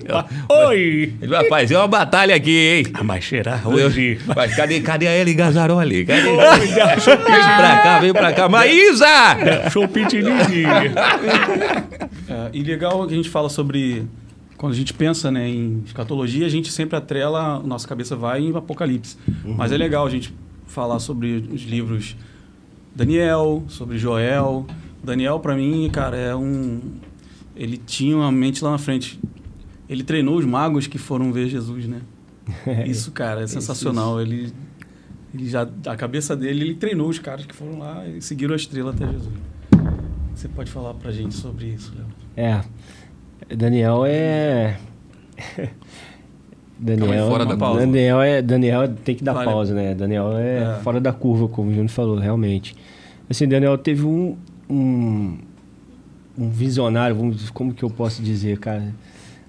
[0.49, 1.13] Oi!
[1.21, 2.87] A gente vai fazer uma batalha aqui, hein?
[2.93, 4.19] Ah, mas será hoje?
[4.35, 6.05] Mas cadê, cadê a Eli Gazzaroli?
[6.05, 6.23] Cadê?
[6.23, 8.49] Vem pra cá, vem pra cá.
[8.49, 9.07] Maísa!
[9.71, 10.65] Show Pitinini.
[12.31, 14.05] É, e legal que a gente fala sobre.
[14.57, 18.41] Quando a gente pensa né, em escatologia, a gente sempre atrela, a nossa cabeça vai
[18.41, 19.17] em Apocalipse.
[19.45, 20.33] Mas é legal a gente
[20.65, 22.15] falar sobre os livros
[22.95, 24.67] Daniel, sobre Joel.
[25.03, 26.81] Daniel, para mim, cara, é um.
[27.57, 29.21] Ele tinha uma mente lá na frente.
[29.89, 32.01] Ele treinou os magos que foram ver Jesus, né?
[32.87, 34.21] Isso, cara, é sensacional.
[34.21, 34.53] Ele,
[35.35, 38.57] ele já, a cabeça dele, ele treinou os caras que foram lá e seguiram a
[38.57, 39.35] estrela até Jesus.
[40.35, 42.07] Você pode falar pra gente sobre isso, Léo?
[42.35, 43.55] É.
[43.55, 44.79] Daniel é.
[46.83, 47.81] Daniel, fora da pausa.
[47.81, 49.95] Daniel é Daniel tem que dar pausa, né?
[49.95, 50.81] Daniel é, É.
[50.83, 52.75] fora da curva, como o Júnior falou, realmente.
[53.29, 54.37] Assim, Daniel teve um,
[54.69, 55.37] um
[56.39, 58.95] um visionário, vamos, como que eu posso dizer, cara?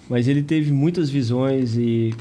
[0.09, 2.13] Mas ele teve muitas visões e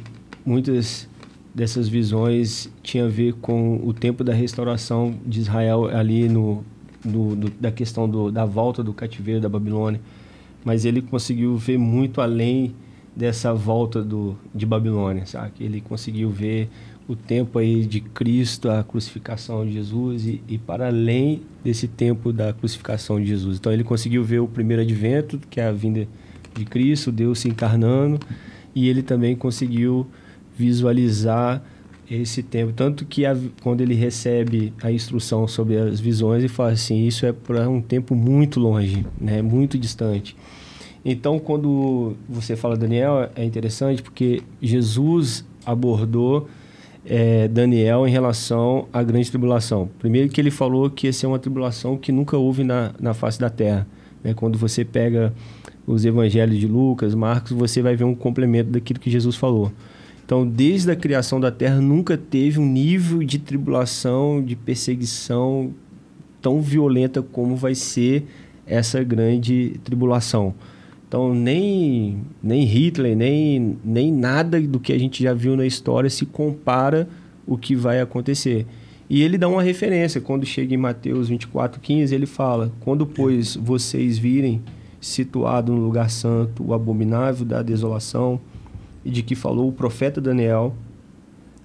[0.46, 1.08] muitas
[1.52, 6.62] dessas visões tinha a ver com o tempo da restauração de Israel ali no,
[7.04, 10.00] no- do- da questão do, da volta do cativeiro da Babilônia.
[10.64, 12.72] Mas ele conseguiu ver muito além
[13.20, 15.52] dessa volta do, de Babilônia, sabe?
[15.60, 16.70] Ele conseguiu ver
[17.06, 22.32] o tempo aí de Cristo, a crucificação de Jesus e, e para além desse tempo
[22.32, 23.58] da crucificação de Jesus.
[23.58, 26.08] Então ele conseguiu ver o primeiro advento, que é a vinda
[26.56, 28.18] de Cristo, Deus se encarnando,
[28.74, 30.06] e ele também conseguiu
[30.56, 31.62] visualizar
[32.10, 32.72] esse tempo.
[32.72, 37.26] Tanto que a- quando ele recebe a instrução sobre as visões, ele fala assim: Isso
[37.26, 39.42] é para um tempo muito longe, né?
[39.42, 40.34] muito distante.
[41.04, 46.48] Então, quando você fala Daniel, é interessante porque Jesus abordou
[47.06, 49.88] eh, Daniel em relação à grande tribulação.
[49.98, 53.40] Primeiro que ele falou que essa é uma tribulação que nunca houve na, na face
[53.40, 53.86] da terra.
[54.22, 54.34] né?
[54.34, 55.32] Quando você pega
[55.86, 59.72] os evangelhos de Lucas, Marcos, você vai ver um complemento daquilo que Jesus falou.
[60.24, 65.74] Então, desde a criação da terra, nunca teve um nível de tribulação, de perseguição
[66.40, 68.26] tão violenta como vai ser
[68.66, 70.54] essa grande tribulação.
[71.10, 76.08] Então, nem, nem Hitler, nem, nem nada do que a gente já viu na história
[76.08, 77.08] se compara
[77.44, 78.64] o que vai acontecer.
[79.08, 83.56] E ele dá uma referência, quando chega em Mateus 24, 15, ele fala: Quando, pois,
[83.56, 84.62] vocês virem
[85.00, 88.40] situado no lugar santo o abominável da desolação,
[89.04, 90.76] e de que falou o profeta Daniel,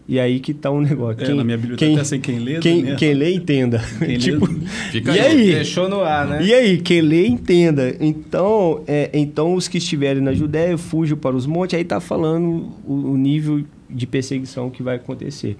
[0.07, 1.23] E aí que tá um negócio.
[1.23, 2.95] É, na minha tá até sem quem lê, quem, né?
[2.95, 3.81] quem lê, entenda.
[3.97, 4.45] Quem tipo,
[4.91, 5.51] Fica e aí.
[5.53, 6.43] Deixou no ar, né?
[6.43, 7.95] E aí, quem lê, entenda.
[7.99, 11.75] Então, é, então os que estiverem na Judéia, fujam para os montes.
[11.75, 15.57] Aí tá falando o, o nível de perseguição que vai acontecer.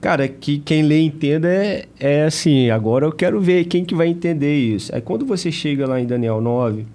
[0.00, 3.94] Cara, que quem lê e entenda é, é assim, agora eu quero ver quem que
[3.94, 4.94] vai entender isso.
[4.94, 6.86] Aí quando você chega lá em Daniel 9,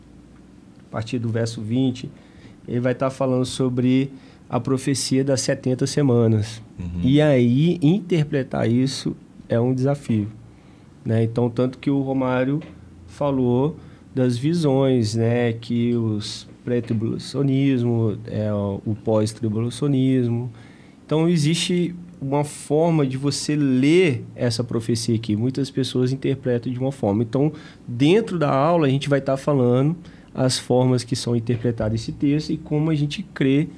[0.89, 2.09] a partir do verso 20,
[2.67, 4.11] ele vai estar falando sobre
[4.49, 6.61] a profecia das 70 semanas.
[7.03, 9.15] E aí, interpretar isso
[9.49, 10.27] é um desafio.
[11.03, 11.23] Né?
[11.23, 12.61] Então, tanto que o Romário
[13.07, 13.77] falou
[14.13, 15.53] das visões, né?
[15.53, 20.51] que os pré-tribulacionismo, é, o pós-tribulacionismo.
[21.05, 25.35] Então, existe uma forma de você ler essa profecia aqui.
[25.35, 27.21] Muitas pessoas interpretam de uma forma.
[27.21, 27.51] Então,
[27.87, 29.95] dentro da aula, a gente vai estar falando
[30.33, 33.69] as formas que são interpretadas esse texto e como a gente crê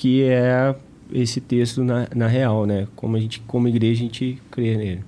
[0.00, 0.76] que é
[1.12, 2.86] esse texto na, na real, né?
[2.94, 5.00] Como a gente, como igreja, a gente crê nele.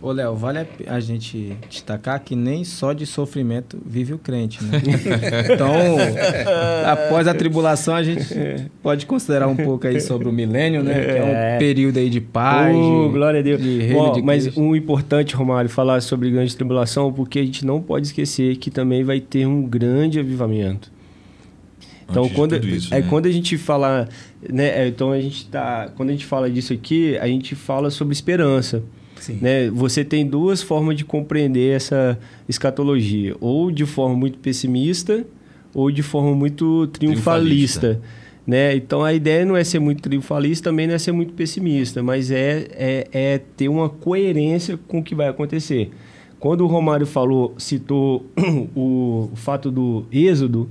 [0.00, 4.80] Ô, Léo, vale a gente destacar que nem só de sofrimento vive o crente, né?
[5.52, 5.74] então,
[6.86, 8.24] após a tribulação, a gente
[8.82, 10.94] pode considerar um pouco aí sobre o milênio, né?
[10.94, 11.56] Que é É.
[11.56, 12.74] um período aí de paz.
[12.74, 13.60] Oh, de- glória a Deus.
[13.62, 17.82] de Ó, de mas um importante, Romário, falar sobre grande tribulação, porque a gente não
[17.82, 20.90] pode esquecer que também vai ter um grande avivamento.
[22.10, 23.06] Então, Antes quando, isso, é, né?
[23.08, 24.08] quando a gente fala,
[24.48, 27.90] né, é, então a gente tá, quando a gente fala disso aqui, a gente fala
[27.90, 28.82] sobre esperança.
[29.20, 29.38] Sim.
[29.40, 29.70] Né?
[29.70, 35.24] Você tem duas formas de compreender essa escatologia, ou de forma muito pessimista,
[35.74, 37.80] ou de forma muito triunfalista.
[37.80, 38.20] Triunfalista.
[38.46, 38.74] Né?
[38.74, 42.30] Então a ideia não é ser muito triunfalista, também não é ser muito pessimista, mas
[42.30, 45.90] é, é, é ter uma coerência com o que vai acontecer.
[46.40, 48.26] Quando o Romário falou, citou
[48.74, 50.68] o, o fato do êxodo,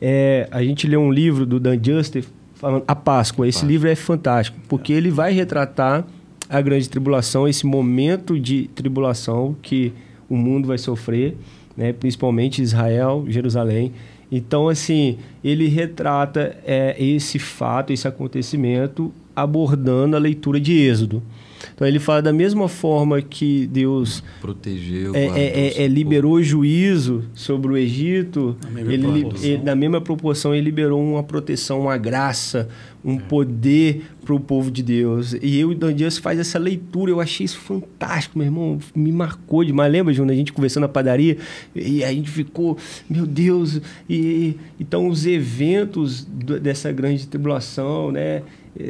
[0.00, 2.24] é, a gente leu um livro do Dan Juster
[2.54, 3.46] falando a Páscoa.
[3.46, 6.04] Esse livro é fantástico, porque ele vai retratar
[6.48, 9.92] a grande tribulação, esse momento de tribulação que
[10.28, 11.36] o mundo vai sofrer,
[11.76, 11.92] né?
[11.92, 13.92] principalmente Israel, Jerusalém.
[14.32, 21.22] Então, assim, ele retrata é, esse fato, esse acontecimento, abordando a leitura de Êxodo.
[21.74, 25.30] Então, ele fala da mesma forma que Deus Protegeu, é, é,
[25.78, 30.64] é, é, liberou juízo sobre o Egito, Na mesma ele, ele- na mesma proporção, ele
[30.64, 32.68] liberou uma proteção, uma graça,
[33.04, 35.32] um poder para o povo de Deus.
[35.40, 38.78] E eu e o Dan Dias faz essa leitura, eu achei isso fantástico, meu irmão,
[38.94, 39.90] me marcou demais.
[39.90, 41.38] Lembra, Júnior, a gente conversando na padaria
[41.74, 42.76] e a gente ficou,
[43.08, 48.42] meu Deus, e então os eventos do- dessa grande tribulação, né,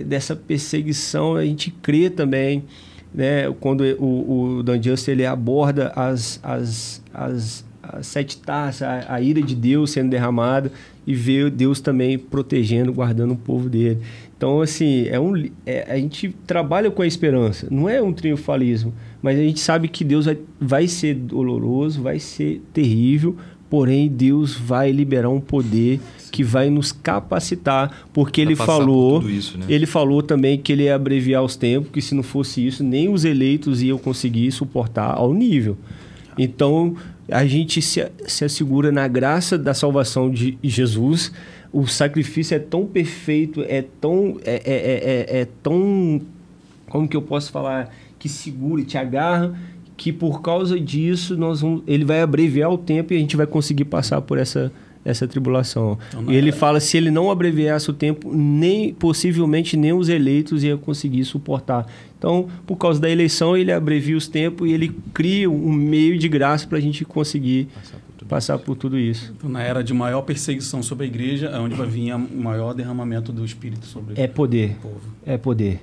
[0.07, 2.65] dessa perseguição, a gente crê também
[3.13, 9.15] né, quando o, o Dan Just ele aborda as, as, as, as sete taças, a,
[9.15, 10.71] a ira de Deus sendo derramada
[11.07, 13.99] e vê Deus também protegendo, guardando o povo dele.
[14.37, 15.35] Então, assim, é um,
[15.67, 19.89] é- a gente trabalha com a esperança, não é um triunfalismo, mas a gente sabe
[19.89, 23.37] que Deus vai, vai ser doloroso, vai ser terrível,
[23.71, 26.01] porém Deus vai liberar um poder
[26.31, 29.67] que vai nos capacitar, porque ele por falou, tudo isso, né?
[29.69, 33.09] ele falou também que ele ia abreviar os tempos, que se não fosse isso, nem
[33.09, 35.77] os eleitos iam conseguir suportar ao nível.
[36.39, 36.97] Então,
[37.31, 41.33] a gente se, se assegura na graça da salvação de Jesus.
[41.73, 44.39] O sacrifício é tão perfeito, é tão.
[44.45, 46.21] É, é, é, é- é tão.
[46.89, 47.95] Como que eu posso falar?
[48.19, 49.57] Que segura e te agarra,
[50.01, 53.47] que por causa disso nós vamos, ele vai abreviar o tempo e a gente vai
[53.47, 54.73] conseguir passar por essa,
[55.05, 55.99] essa tribulação.
[56.09, 60.65] Então, e ele fala se ele não abreviasse o tempo, nem possivelmente nem os eleitos
[60.65, 61.87] iam conseguir suportar.
[62.19, 66.31] Então, por causa da eleição, ele abrevia os tempos e ele cria um meio de
[66.31, 67.69] graça para a gente conseguir
[68.27, 69.35] passar por tudo isso.
[69.37, 72.73] Então, na era de maior perseguição sobre a igreja, é onde vai vir o maior
[72.73, 74.77] derramamento do Espírito sobre É poder.
[74.79, 75.01] o povo.
[75.27, 75.81] É poder.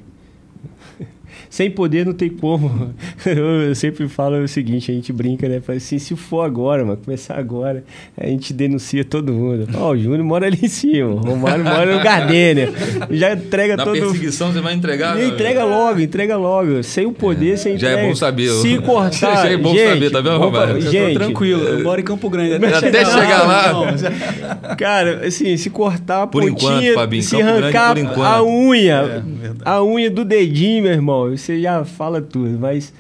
[1.50, 2.94] Sem poder não tem como.
[3.26, 5.60] Eu sempre falo o seguinte, a gente brinca, né?
[5.62, 7.84] Fala assim, se for agora, mano, começar agora,
[8.18, 9.68] a gente denuncia todo mundo.
[9.76, 12.72] Ó, o Júnior mora ali em cima, o Romário mora no Gardênia.
[13.12, 15.16] Já entrega Na todo perseguição você vai entregar?
[15.18, 16.84] E meu entrega logo, entrega logo.
[16.84, 18.50] Sem o poder, sem Já é bom saber.
[18.50, 19.44] Se cortar.
[19.44, 20.82] Já é bom gente, saber, tá vendo, Romário?
[20.82, 22.66] Gente, tô tranquilo, eu moro em Campo Grande.
[22.66, 24.76] Até chegar lá.
[24.78, 28.26] Cara, assim, se cortar a Por pontinha, enquanto, Fabinho, se Campo Grande, arrancar por enquanto.
[28.26, 32.94] a unha, É, a unha do dedinho, meu irmão, você já fala tudo, mas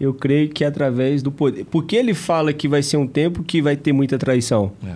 [0.00, 1.64] eu creio que através do poder.
[1.66, 4.72] Porque ele fala que vai ser um tempo que vai ter muita traição.
[4.86, 4.94] É.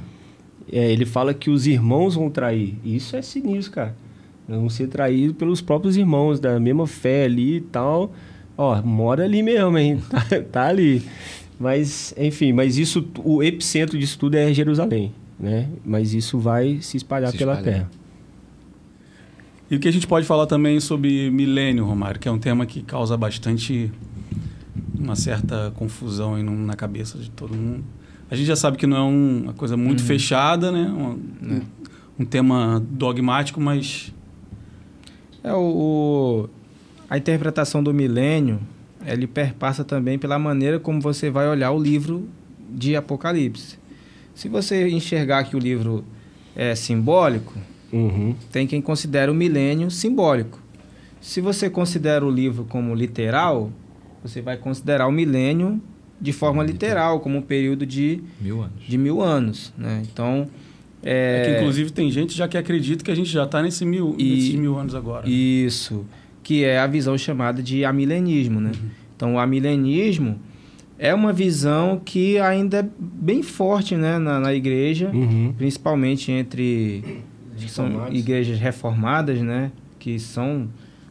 [0.71, 2.75] É, ele fala que os irmãos vão trair.
[2.85, 3.95] Isso é sinistro, cara.
[4.47, 8.13] Vão ser traídos pelos próprios irmãos, da mesma fé ali e tal.
[8.57, 9.99] Ó, mora ali mesmo, hein?
[10.11, 11.03] Tá, tá ali.
[11.59, 15.69] Mas, enfim, mas isso, o epicentro disso tudo é Jerusalém, né?
[15.85, 17.75] Mas isso vai se espalhar Se pela espalhar.
[17.81, 17.91] terra.
[19.71, 22.65] E o que a gente pode falar também sobre milênio, Romário, que é um tema
[22.65, 23.91] que causa bastante
[24.99, 27.85] uma certa confusão aí na cabeça de todo mundo.
[28.31, 30.83] A gente já sabe que não é um- uma coisa muito fechada, né?
[30.91, 31.61] Um,
[32.19, 34.13] um tema dogmático, mas
[35.45, 36.49] É o-
[37.09, 38.59] a interpretação do milênio,
[39.07, 42.29] ele perpassa também pela maneira como você vai olhar o livro
[42.69, 43.79] de Apocalipse.
[44.35, 46.05] Se você enxergar que o livro
[46.57, 47.55] é simbólico,
[47.93, 48.35] Uhum.
[48.53, 50.61] tem quem considera o milênio simbólico.
[51.21, 53.71] Se você considera o livro como literal,
[54.23, 55.81] você vai considerar o milênio
[56.21, 58.85] de forma literal, como um período de, Mil anos.
[58.89, 59.73] de mil anos.
[59.79, 60.03] Né?
[60.13, 60.49] Então,
[61.03, 61.43] é...
[61.43, 64.15] é, que inclusive tem gente já que acredita que a gente já está nesse mil,
[64.19, 65.29] E- nesses mil anos agora.
[65.29, 66.05] Isso,
[66.43, 68.73] que é a visão chamada de amilenismo, né?
[69.17, 70.39] Então, o amilenismo
[70.99, 75.53] é uma visão que ainda é bem forte né, na, na igreja, Uhum.
[75.57, 77.23] principalmente entre
[77.69, 79.71] que são igrejas reformadas, né?
[79.99, 80.69] Que são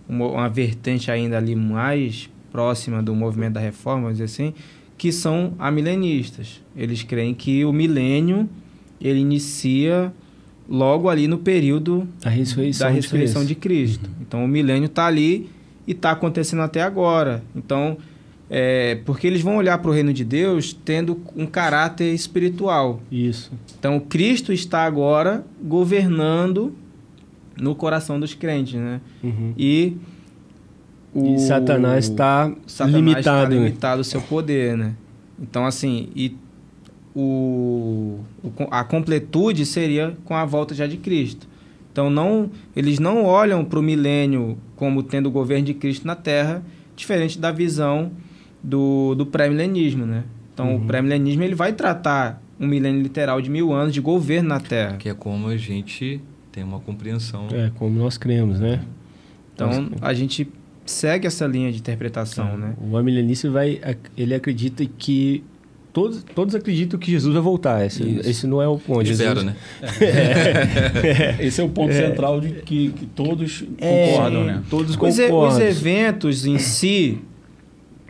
[0.09, 4.53] uma, uma vertente ainda ali mais próxima do movimento da reforma, vamos dizer assim,
[4.97, 6.61] que são amilenistas.
[6.75, 8.49] Eles creem que o milênio
[8.99, 10.11] ele inicia
[10.67, 14.09] logo ali no período A ressurreição, da ressurreição de de Cristo.
[14.19, 15.49] Então o milênio está ali
[15.85, 17.43] e está acontecendo até agora.
[17.55, 17.97] Então,
[18.49, 23.01] é, porque eles vão olhar para o reino de Deus tendo um caráter espiritual.
[23.11, 23.51] Isso.
[23.77, 26.73] Então Cristo está agora governando
[27.59, 29.01] no coração dos crentes, né?
[29.23, 29.53] Uhum.
[29.57, 29.97] E
[31.15, 33.55] E Satanás está Satanás limitado, está né?
[33.55, 34.93] limitado o seu poder, né?
[35.41, 36.35] Então, assim, e
[37.15, 41.47] o, o- a completude seria com a volta já de Cristo.
[41.91, 46.15] Então, não, eles não olham para o milênio como tendo o governo de Cristo na
[46.15, 46.63] Terra,
[46.95, 48.11] diferente da visão
[48.63, 50.23] do, do pré-milenismo, né?
[50.53, 50.77] Então, Uhum.
[50.77, 54.97] o pré-milenismo ele vai tratar um milênio literal de mil anos de governo na Terra.
[54.97, 56.19] Que é como a gente
[56.51, 57.47] tem uma compreensão.
[57.51, 58.81] É, como nós cremos, né?
[59.53, 60.47] Então, a gente
[60.85, 62.73] segue essa linha de interpretação, né?
[62.89, 63.79] O amilenista vai,
[64.17, 65.43] ele acredita que
[65.93, 67.85] todos, todos acreditam que Jesus vai voltar.
[67.85, 68.29] Esse, Isso.
[68.29, 69.03] esse não é o ponto.
[69.03, 69.55] Espera, Jesus, né?
[71.39, 74.63] Esse é o ponto central de que, que todos É, concordam, né?
[74.69, 75.57] Todos Os, e- concordam.
[75.57, 77.19] os eventos em si,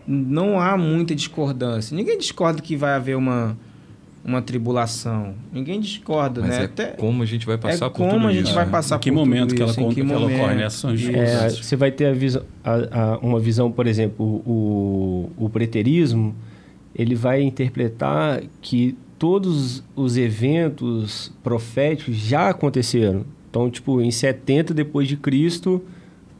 [0.07, 1.95] não há muita discordância.
[1.95, 3.57] Ninguém discorda que vai haver uma,
[4.23, 5.35] uma tribulação.
[5.51, 6.61] Ninguém discorda, Mas né?
[6.61, 8.53] é Até, como a gente vai é passar por como tudo a gente isso.
[8.55, 10.57] vai passar Em que por momento tudo que ela isso, que que ela ocorre, momento.
[10.57, 11.45] né?
[11.45, 16.33] É, você vai ter a visão, a- a- uma visão, por exemplo, o, o preterismo,
[16.95, 23.25] ele vai interpretar que todos os eventos proféticos já aconteceram.
[23.49, 25.81] Então, tipo, em 70 depois de Cristo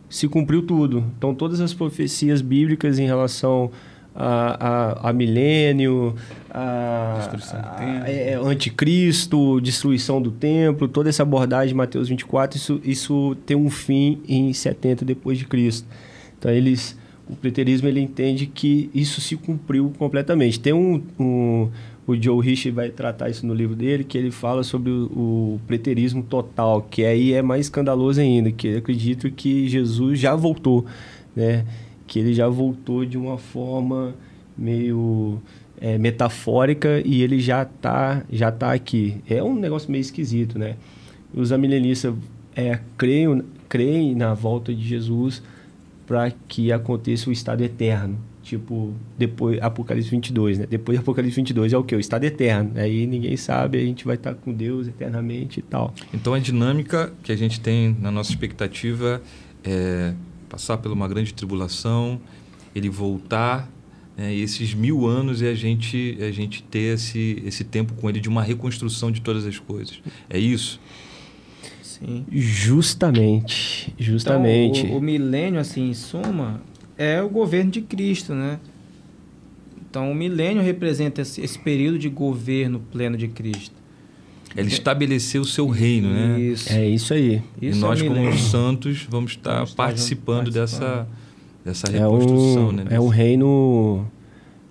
[0.09, 1.03] se cumpriu tudo.
[1.17, 3.69] Então, todas as profecias bíblicas em relação
[4.15, 6.15] a, a, a milênio,
[6.49, 8.03] a, Destruição do a- templo.
[8.07, 13.69] é, anticristo, destruição do templo, toda essa abordagem de Mateus 24, isso, isso tem um
[13.69, 15.87] fim em 70 depois de Cristo.
[16.39, 16.97] Então eles,
[17.29, 20.59] o preterismo ele entende que isso se cumpriu completamente.
[20.59, 21.69] Tem um, um
[22.07, 25.61] o Joe Rich vai tratar isso no livro dele, que ele fala sobre o, o
[25.67, 30.85] preterismo total, que aí é mais escandaloso ainda, que ele acredita que Jesus já voltou,
[31.35, 31.65] né?
[32.07, 34.15] Que ele já voltou de uma forma
[34.57, 35.37] meio
[35.81, 39.17] é, metafórica e ele já tá, já tá aqui.
[39.29, 40.77] É um negócio meio esquisito, né?
[41.33, 42.15] Os amilenistas
[42.55, 45.43] é, creem, creem na volta de Jesus
[46.07, 48.17] para que aconteça o estado eterno.
[48.47, 50.65] Tipo, depois Apocalipse 22, né?
[50.69, 51.93] Depois de Apocalipse 22 é o que?
[51.93, 52.71] O estado eterno.
[52.75, 55.93] Aí ninguém sabe, a gente vai estar com Deus eternamente e tal.
[56.13, 59.21] Então a dinâmica que a gente tem na nossa expectativa
[59.65, 60.13] é
[60.47, 62.21] passar por uma grande tribulação,
[62.73, 63.69] ele voltar,
[64.15, 68.09] né, e esses mil anos e a gente, a gente ter esse, esse tempo com
[68.09, 69.99] ele de uma reconstrução de todas as coisas.
[70.29, 70.79] É isso?
[71.83, 72.25] Sim.
[72.31, 74.85] Justamente, justamente.
[74.85, 76.61] Então, o, o milênio, assim, em suma,
[76.97, 78.59] é o governo de Cristo, né?
[79.89, 83.75] Então, o milênio representa esse, esse período de governo pleno de Cristo.
[84.55, 86.39] Ele estabeleceu o seu reino, né?
[86.39, 86.71] Isso.
[86.71, 87.41] É isso aí.
[87.61, 91.07] E Isso nós, é como santos, vamos estar Vamos estar participando, dessa,
[91.63, 92.85] dessa É reconstrução, um, né?
[92.89, 94.05] é um reino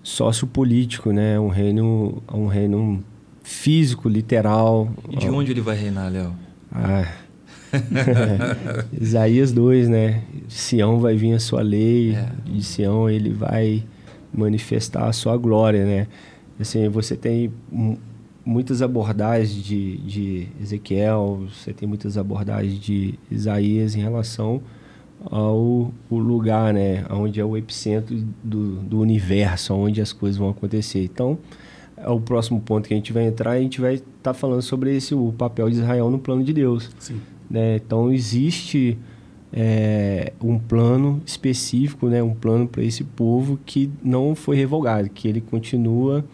[0.03, 1.35] sociopolítico, né?
[1.35, 3.05] É um reino, é um reino
[3.43, 4.91] físico, literal.
[5.11, 6.35] E de onde ele vai reinar, Léo?
[6.73, 7.07] Ah.
[9.01, 10.23] Isaías 2, né?
[10.47, 12.29] De Sião vai vir a sua lei, É.
[12.45, 13.85] de Sião ele vai
[14.33, 16.07] manifestar a sua glória, né?
[16.59, 17.99] Assim, você tem mu-
[18.45, 24.61] muitas abordagens de, de Ezequiel, você tem muitas abordagens de Isaías em relação
[25.31, 27.05] ao lugar, né?
[27.11, 31.03] Onde é o epicentro do, do universo, onde as coisas vão acontecer.
[31.05, 31.39] Então,
[31.97, 34.95] é o próximo ponto que a gente vai entrar, a gente vai estar falando sobre
[34.95, 37.17] esse o papel de Israel no plano de Deus Sim.
[37.51, 37.77] Né?
[37.77, 38.97] Então existe
[39.53, 45.27] é, um plano específico, né, um plano para esse povo que não foi revogado, que
[45.29, 46.25] ele continua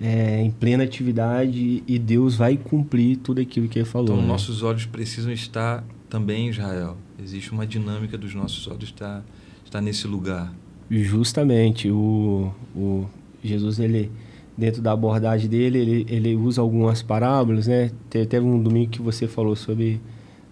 [0.00, 4.08] é, em plena atividade e Deus vai cumprir tudo aquilo que ele falou.
[4.08, 4.26] Então, né?
[4.28, 6.96] nossos olhos precisam estar também em Israel.
[7.22, 9.24] Existe uma dinâmica dos nossos olhos estar,
[9.64, 10.52] estar nesse lugar.
[10.90, 13.06] Justamente, o, o
[13.44, 14.10] Jesus, ele
[14.58, 17.90] dentro da abordagem dele, ele, ele usa algumas parábolas, né?
[18.10, 20.00] Te- Teve um domingo que você falou sobre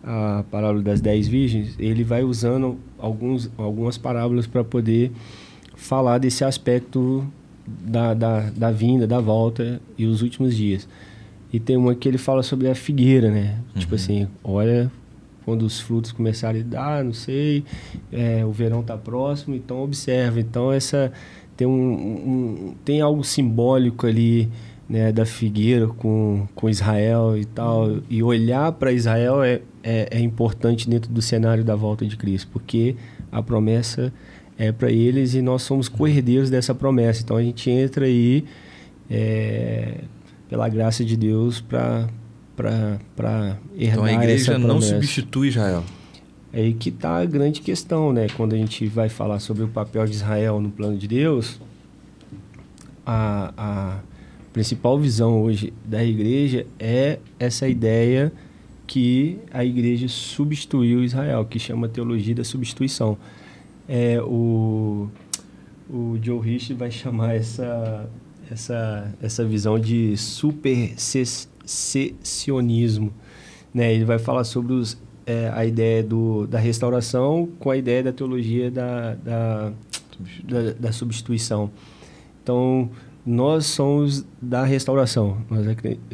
[0.03, 1.75] a parábola das dez virgens.
[1.79, 5.13] Ele vai usando alguns, algumas parábolas para poder
[5.77, 7.25] falar desse aspecto
[7.67, 10.89] da, da, da vinda, da volta e os últimos dias.
[11.53, 13.59] E tem uma que ele fala sobre a figueira, né?
[13.77, 14.91] Tipo assim, olha
[15.45, 17.65] quando os frutos começarem a dar, não sei,
[18.13, 20.39] é, o verão está próximo, então observa.
[20.39, 21.11] Então essa
[21.57, 24.49] tem um, um- tem algo simbólico ali
[24.89, 27.99] né, da figueira com, com Israel e tal.
[28.09, 32.49] E olhar para Israel é, é, é importante dentro do cenário da volta de Cristo,
[32.53, 32.97] porque
[33.31, 34.13] a promessa
[34.59, 37.23] é para eles e nós somos co-herdeiros dessa promessa.
[37.23, 38.45] Então a gente entra aí
[39.09, 40.03] é,
[40.49, 42.09] pela graça de Deus para
[42.57, 45.83] para herdar Então a igreja não substitui Israel.
[46.53, 48.27] É aí que está a grande questão, né?
[48.37, 51.59] Quando a gente vai falar sobre o papel de Israel no plano de Deus,
[53.07, 53.99] a, a
[54.53, 58.33] principal visão hoje da igreja é essa ideia
[58.91, 63.17] que a igreja substituiu Israel, que chama teologia da substituição.
[63.89, 65.09] É, o,
[65.89, 68.11] o Joe Rich vai chamar essa,
[68.51, 73.13] essa, essa visão de supersessionismo.
[73.73, 73.95] Né?
[73.95, 78.13] Ele vai falar sobre os, é, a ideia do, da restauração com a ideia da
[78.13, 79.73] teologia da, da,
[80.43, 81.71] da, da substituição.
[82.43, 82.91] Então,
[83.25, 85.39] nós somos da restauração.
[85.51, 85.67] Nós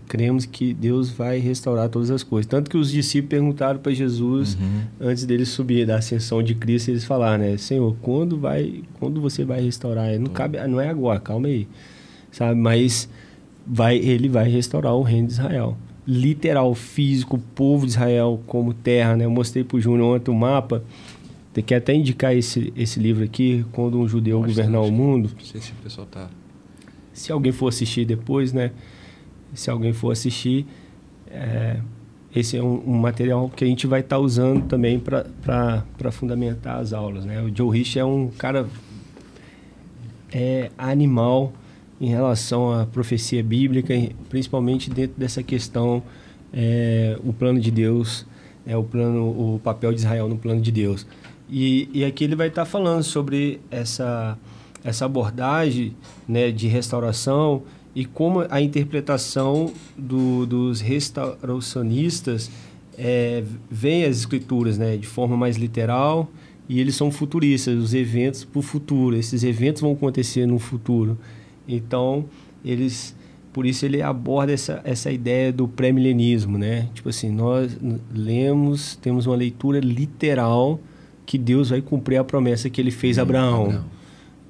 [0.09, 2.47] cremos que Deus vai restaurar todas as coisas.
[2.47, 4.59] Tanto que os discípulos perguntaram para Jesus,
[5.01, 7.57] antes dele subir da ascensão de Cristo, eles falaram, né?
[7.57, 10.19] Senhor, quando vai, quando você vai restaurar?
[10.19, 11.69] Não cabe, não é agora, calma aí.
[12.33, 12.59] Sabe?
[12.61, 13.09] Mas
[13.67, 15.77] vai, ele vai restaurar o reino de Israel.
[16.07, 19.25] Literal, físico, o povo de Israel como terra, né?
[19.25, 20.83] Eu mostrei para o Júnior ontem o mapa.
[21.53, 25.45] Tem que até indicar esse, esse livro aqui, quando um judeu governar o mundo Não
[25.45, 26.29] sei se o pessoal tá.
[27.17, 28.73] Se alguém for assistir depois, né?
[29.55, 30.67] Se alguém for assistir,
[31.29, 31.81] é,
[32.35, 36.93] esse é um, um material que a gente vai estar usando também para fundamentar as
[36.93, 37.41] aulas, né?
[37.41, 38.67] O Joe Rich é um cara
[40.31, 41.55] é animal
[41.99, 43.95] em relação à profecia bíblica,
[44.29, 46.03] principalmente dentro dessa questão
[46.53, 48.27] é, o plano de Deus,
[48.67, 51.07] é o plano, o papel de Israel no plano de Deus.
[51.49, 54.37] E, e aqui ele vai estar falando sobre essa
[54.87, 55.95] essa abordagem
[56.29, 57.65] né, de restauração
[57.95, 62.51] e como a interpretação do, dos restauracionistas
[62.97, 66.31] é, vem as escrituras né, de forma mais literal
[66.69, 69.17] e eles são futuristas, os eventos para o futuro.
[69.17, 71.19] Esses eventos vão acontecer no futuro.
[71.67, 72.27] Então,
[72.65, 73.15] eles
[73.53, 76.89] por isso ele aborda essa, essa ideia do pré-milenismo, né?
[76.93, 77.75] Tipo assim, nós
[78.15, 80.79] lemos, temos uma leitura literal
[81.25, 83.83] que Deus vai cumprir a promessa que ele fez a Abraão.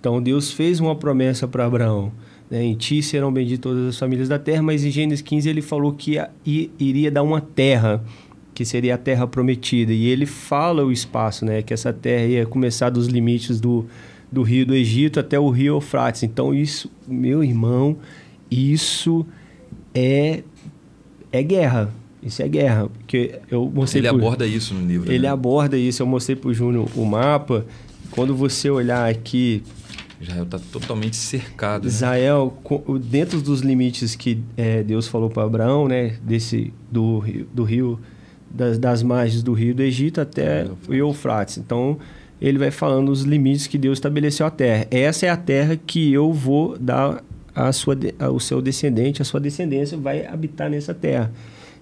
[0.07, 2.13] Então Deus fez uma promessa para Abraão.
[2.49, 2.63] Né?
[2.63, 5.93] Em ti serão benditas todas as famílias da terra, mas em Gênesis 15 ele falou
[5.93, 8.05] que iria dar uma terra,
[8.55, 9.93] que seria a terra prometida.
[9.93, 11.61] E ele fala o espaço, né?
[11.61, 13.85] que essa terra ia começar dos limites do,
[14.31, 16.23] do rio do Egito até o rio Eufrates.
[16.23, 17.97] Então isso, meu irmão,
[18.49, 19.27] isso
[19.93, 20.45] é,
[21.33, 21.93] é guerra.
[22.23, 22.89] Isso é guerra.
[22.97, 25.11] Porque eu mostrei Ele pro- aborda isso no livro.
[25.11, 25.29] ele né?
[25.29, 26.01] aborda isso.
[26.01, 27.67] Eu mostrei para o Júnior o mapa.
[28.13, 29.65] Quando você olhar aqui,
[30.21, 31.85] Israel está totalmente cercado.
[31.85, 31.89] né?
[31.89, 32.57] Israel,
[33.03, 38.01] dentro dos limites que eh, Deus falou para Abraão, né, desse do rio, do rio
[38.51, 41.59] das, das margens do rio do Egito até o Eufrates.
[41.59, 41.99] Então,
[42.41, 44.87] ele vai falando os limites que Deus estabeleceu à terra.
[44.91, 47.23] Essa é a terra que eu vou dar
[47.55, 51.33] a sua, ao seu descendente, a sua descendência vai habitar nessa terra.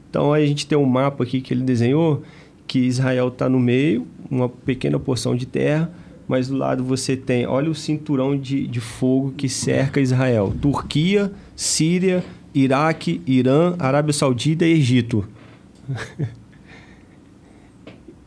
[0.08, 2.22] Então, a gente tem um mapa aqui que ele desenhou,
[2.66, 5.90] que Israel está no meio, uma pequena porção de terra,
[6.26, 11.32] mas do lado você tem, olha o cinturão de, de fogo que cerca Israel: Turquia,
[11.54, 15.28] Síria, Iraque, Irã, Arábia Saudita e Egito.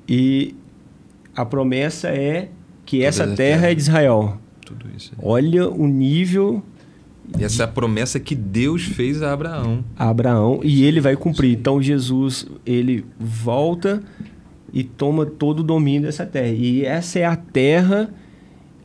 [0.07, 0.55] e
[1.35, 2.49] a promessa é
[2.85, 3.71] que Toda essa terra terra.
[3.71, 4.37] é de Israel.
[4.65, 5.11] Tudo isso.
[5.17, 5.23] aí.
[5.25, 6.63] Olha o nível
[7.37, 9.83] E essa é a promessa que Deus fez a Abraão.
[9.97, 11.51] a Abraão e ele vai cumprir.
[11.51, 14.01] Então Jesus ele volta
[14.73, 16.49] e toma todo o domínio dessa terra.
[16.53, 18.09] E essa é a terra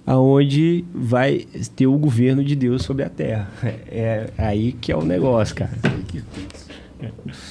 [0.07, 3.51] aonde vai ter o governo de Deus sobre a terra.
[3.91, 5.73] É aí que é o negócio, cara.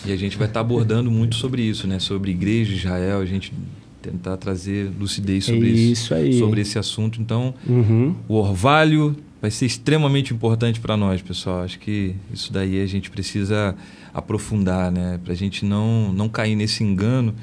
[0.06, 2.00] E a gente vai estar abordando muito sobre isso, né?
[2.00, 3.20] Sobre igreja de Israel.
[3.20, 3.54] A gente
[4.02, 6.34] tentar trazer lucidez sobre isso, isso aí.
[6.40, 7.22] sobre esse assunto.
[7.22, 8.16] Então, Uhum.
[8.28, 11.62] o orvalho vai ser extremamente importante para nós, pessoal.
[11.64, 13.76] Acho que isso daí a gente precisa
[14.14, 15.20] aprofundar, né?
[15.24, 17.34] Para a gente não, não cair nesse engano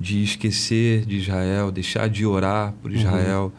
[0.00, 3.52] de esquecer de Israel, deixar de orar por Israel.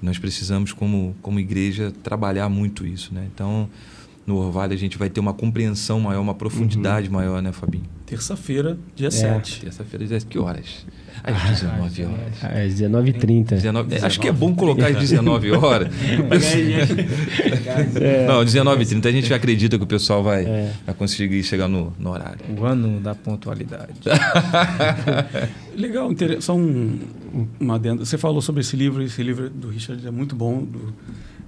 [0.00, 3.28] Nós precisamos, como, como igreja, trabalhar muito isso, né?
[3.32, 3.68] Então,
[4.26, 7.84] no orvalho a gente vai ter uma compreensão maior, uma profundidade maior, né, Fabinho?
[8.16, 9.62] Terça-feira, dia 7.
[9.62, 10.84] Terça-feira, às que horas?
[11.24, 12.44] Às 19 horas.
[12.44, 13.44] Às 19h30.
[13.54, 15.88] 19, acho que é bom colocar às 19 horas.
[16.20, 16.62] O pessoal-
[18.28, 20.72] Não, 19h30 a gente acredita que o pessoal vai, É.
[20.84, 22.40] vai conseguir chegar no, no horário.
[22.54, 23.94] O ano da pontualidade.
[25.74, 26.10] Legal,
[26.40, 26.98] só um,
[27.58, 28.04] uma adenda.
[28.04, 30.62] Você falou sobre esse livro, esse livro do Richard é muito bom.
[30.62, 30.92] do-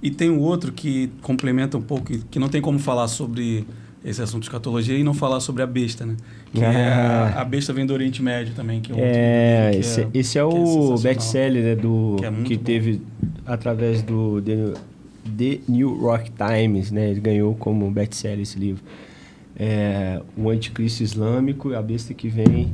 [0.01, 3.65] e tem um outro que complementa um pouco, que não tem como falar sobre
[4.05, 6.15] esse assunto de escatologia e não falar sobre a besta, né?
[6.53, 7.33] Que é Ah.
[7.37, 10.37] a, a besta vem do Oriente Médio também, que é, um É, que esse, esse
[10.37, 10.97] é que o sensacional.
[10.99, 13.01] best-seller né, do, Que é que teve
[13.45, 14.73] através do The,
[15.37, 17.09] The New York Times, né?
[17.09, 18.83] Ele ganhou como best-seller esse livro.
[19.57, 22.71] É, o Anticristo Islâmico, a besta que vem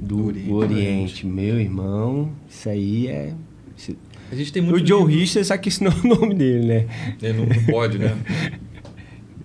[0.00, 0.52] do, Oriente.
[0.52, 1.26] Oriente.
[1.26, 3.32] Meu irmão, isso aí é...
[3.76, 3.96] esse-
[4.30, 4.86] A gente tem O muito.
[4.86, 5.18] Joe livro.
[5.20, 6.86] Richter, só que esse não é o nome dele, né?
[7.22, 8.14] Ele não, não pode, né?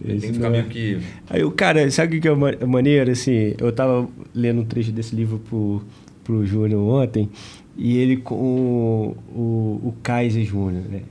[0.04, 0.50] Esse tem que ficar é.
[0.50, 1.00] meio que.
[1.30, 3.12] Aí o cara, sabe o que é ma- maneiro?
[3.12, 5.82] Assim, eu tava lendo um trecho desse livro pro,
[6.24, 7.30] pro Júnior ontem,
[7.78, 11.02] e ele com o, o, Kaiser Júnior, né?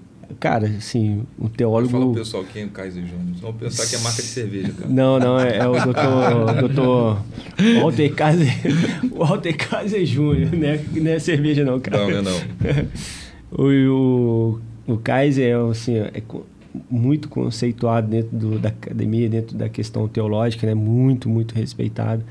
[0.40, 1.90] Cara, assim, um teólogo.
[1.90, 3.36] Fala o pessoal quem é o Kaiser Júnior.
[3.40, 4.88] Só pensar que é marca de cerveja, cara.
[4.88, 7.22] Não, não, é, é o doutor, doutor
[7.80, 8.54] Walter Kaiser,
[9.10, 10.84] Walter Kaiser Júnior, né?
[10.92, 12.06] Não é cerveja não, cara.
[12.06, 12.38] Não, não, não.
[13.50, 13.64] O,
[14.86, 16.22] o, o Kaiser é, assim, é
[16.90, 20.74] muito conceituado dentro do- da academia, dentro da questão teológica, né?
[20.74, 22.22] muito, muito respeitado.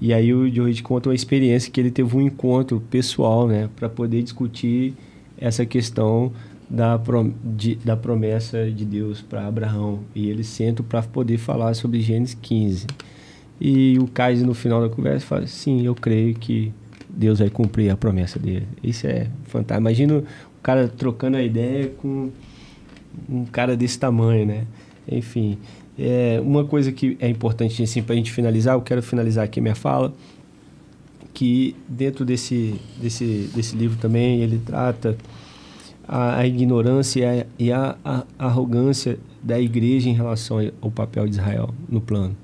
[0.00, 3.68] E aí o George conta uma experiência que ele teve um encontro pessoal né?
[3.76, 4.94] para poder discutir
[5.38, 6.32] essa questão
[6.68, 10.00] da, prom- de- da promessa de Deus para Abraão.
[10.14, 12.86] E eles sentam para poder falar sobre Gênesis 15.
[13.60, 16.72] E o Kaiser, no final da conversa, fala: Sim, eu creio que
[17.08, 18.66] Deus vai cumprir a promessa dele.
[18.82, 19.80] Isso é fantástico.
[19.82, 20.24] Imagina o
[20.62, 22.30] cara trocando a ideia com
[23.28, 24.64] um cara desse tamanho, né?
[25.10, 25.58] Enfim,
[25.98, 29.60] é, uma coisa que é importante assim, para a gente finalizar, eu quero finalizar aqui
[29.60, 30.12] minha fala,
[31.34, 35.16] que dentro desse, desse, desse livro também ele trata
[36.06, 41.32] a, a ignorância e a, a, a arrogância da igreja em relação ao papel de
[41.32, 42.36] Israel no plano.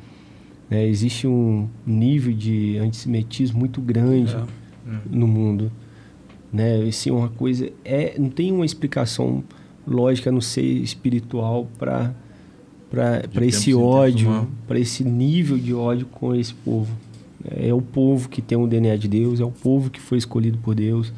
[0.71, 0.87] né?
[0.87, 4.99] existe um nível de antissemitismo muito grande É.
[5.11, 5.71] no mundo.
[6.53, 6.79] Né?
[6.85, 7.71] Isso é uma coisa.
[7.85, 9.45] É, não tem uma explicação
[9.89, 12.13] lógica no ser espiritual para
[12.91, 16.91] para esse ódio, uma- para esse nível de ódio com esse povo.
[17.51, 20.57] É o povo que tem o DNA de Deus, é o povo que foi escolhido
[20.59, 21.13] por Deus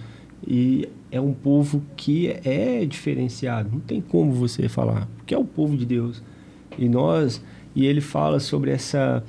[0.47, 3.69] e é um povo que é diferenciado.
[3.73, 6.23] Não tem como você falar, porque é o povo de Deus.
[6.79, 7.41] E nós
[7.75, 9.23] e ele fala sobre essa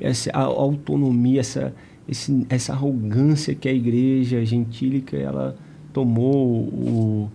[0.00, 1.74] essa autonomia, essa
[2.08, 5.54] esse, essa arrogância que a igreja gentílica ela
[5.92, 7.30] tomou o,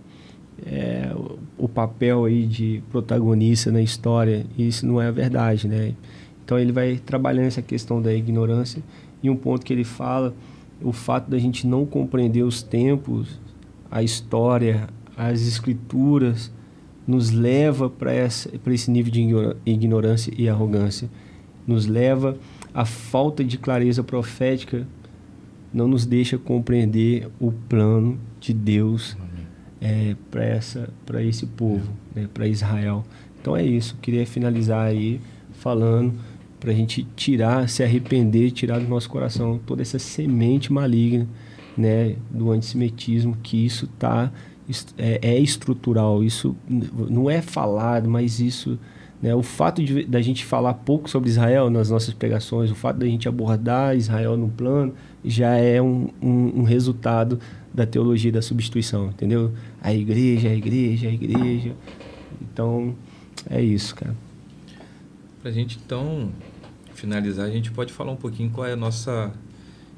[0.66, 1.10] é,
[1.58, 5.94] o- papel aí de protagonista na história e isso não é a verdade, né?
[6.44, 8.82] Então ele vai trabalhando essa questão da ignorância
[9.22, 10.34] e um ponto que ele fala
[10.82, 13.38] o fato da gente não compreender os tempos,
[13.90, 16.52] a história, as escrituras
[17.06, 19.26] nos leva para esse nível de
[19.66, 21.08] ignorância e arrogância,
[21.66, 22.36] nos leva
[22.72, 24.86] à falta de clareza profética,
[25.72, 29.16] não nos deixa compreender o plano de Deus
[29.80, 33.04] é, para esse povo, né, para Israel.
[33.40, 33.96] Então é isso.
[34.00, 35.20] Queria finalizar aí
[35.52, 36.14] falando
[36.58, 41.26] para a gente tirar, se arrepender, tirar do nosso coração toda essa semente maligna,
[41.76, 44.32] né, do antissemitismo, que isso tá
[44.98, 46.24] é, é estrutural.
[46.24, 48.78] Isso não é falado, mas isso
[49.20, 52.98] né, o fato de da gente falar pouco sobre Israel nas nossas pregações, o fato
[52.98, 57.38] da gente abordar Israel no plano, já é um, um, um resultado
[57.72, 59.52] da teologia da substituição, entendeu?
[59.80, 61.74] A igreja, a igreja, a igreja.
[62.40, 62.94] Então,
[63.48, 64.14] é isso, cara.
[65.42, 66.30] Pra gente, então,
[66.94, 69.32] finalizar, a gente pode falar um pouquinho qual é a nossa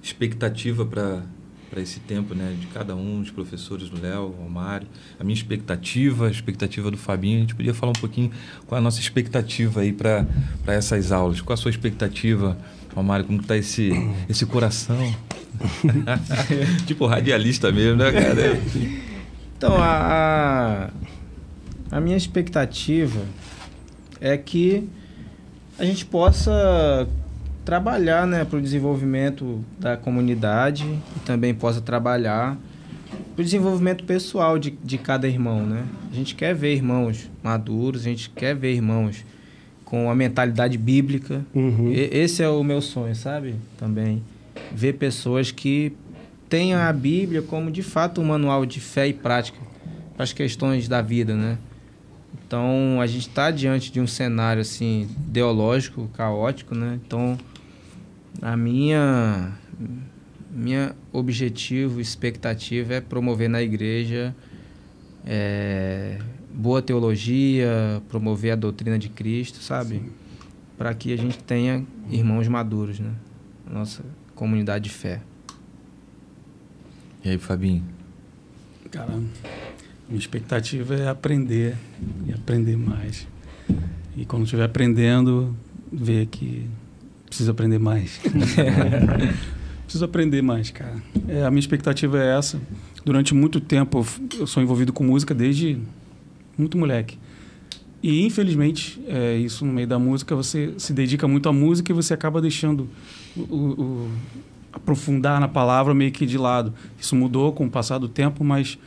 [0.02, 1.22] expectativa para
[1.70, 4.88] para esse tempo, né, de cada um, dos professores do Léo, o Mário,
[5.20, 8.32] a minha expectativa, a expectativa do Fabinho, a gente podia falar um pouquinho
[8.66, 10.26] qual é a nossa expectativa aí para
[10.66, 11.40] essas aulas.
[11.40, 12.58] Qual a sua expectativa,
[12.96, 13.92] Mário, como está esse,
[14.28, 15.14] esse coração?
[16.86, 18.60] tipo radialista mesmo, né, cara?
[19.56, 20.90] Então, a,
[21.90, 23.20] a, a minha expectativa
[24.20, 24.88] é que
[25.78, 27.06] a gente possa
[27.64, 30.84] trabalhar né, para o desenvolvimento da comunidade
[31.16, 32.58] e também possa trabalhar
[33.36, 35.84] o desenvolvimento pessoal de, de cada irmão, né?
[36.10, 39.24] A gente quer ver irmãos maduros, a gente quer ver irmãos
[39.84, 41.44] com a mentalidade bíblica.
[41.54, 41.90] Uhum.
[41.90, 43.54] E- esse é o meu sonho, sabe?
[43.78, 44.22] Também
[44.72, 45.92] ver pessoas que
[46.48, 49.58] tenham a Bíblia como de fato um manual de fé e prática
[50.14, 51.56] para as questões da vida, né?
[52.46, 56.98] Então a gente está diante de um cenário assim ideológico, caótico, né?
[57.06, 57.38] Então
[58.42, 59.52] a minha
[60.50, 64.34] minha objetivo, expectativa é promover na igreja
[65.24, 66.18] é,
[66.52, 70.02] boa teologia, promover a doutrina de Cristo, sabe?
[70.76, 73.12] Para que a gente tenha irmãos maduros, né?
[73.70, 74.02] Nossa
[74.40, 75.20] comunidade de fé.
[77.22, 77.84] E aí, Fabinho?
[78.90, 79.12] Cara,
[80.08, 81.76] minha expectativa é aprender
[82.26, 83.28] e aprender mais.
[84.16, 85.54] E quando estiver aprendendo,
[85.92, 86.66] ver que
[87.26, 88.18] preciso aprender mais.
[89.84, 90.96] preciso aprender mais, cara.
[91.28, 92.58] É, a minha expectativa é essa.
[93.04, 94.06] Durante muito tempo
[94.38, 95.78] eu sou envolvido com música desde
[96.56, 97.18] muito moleque.
[98.02, 101.94] E infelizmente, é, isso no meio da música, você se dedica muito à música e
[101.94, 102.88] você acaba deixando
[103.36, 104.10] o, o-
[104.72, 106.72] aprofundar na palavra meio que de lado.
[106.98, 108.78] Isso mudou com o passar do tempo, mas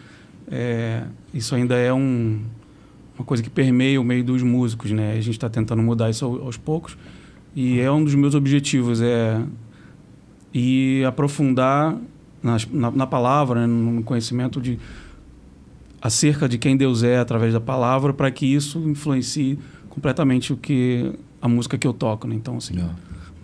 [0.50, 1.04] é,
[1.34, 2.40] isso ainda é um,
[3.18, 5.12] uma coisa que permeia o meio dos músicos, né?
[5.12, 6.98] A gente está tentando mudar isso ao- aos poucos
[7.56, 9.40] e é um dos meus objetivos é
[10.54, 11.96] e aprofundar
[12.42, 13.68] nas- na, na palavra, né?
[13.68, 14.80] no conhecimento de
[16.04, 21.14] acerca de quem Deus é através da palavra, para que isso influencie completamente o que
[21.42, 22.36] a música que eu toco, né?
[22.36, 22.90] Então assim, Ó.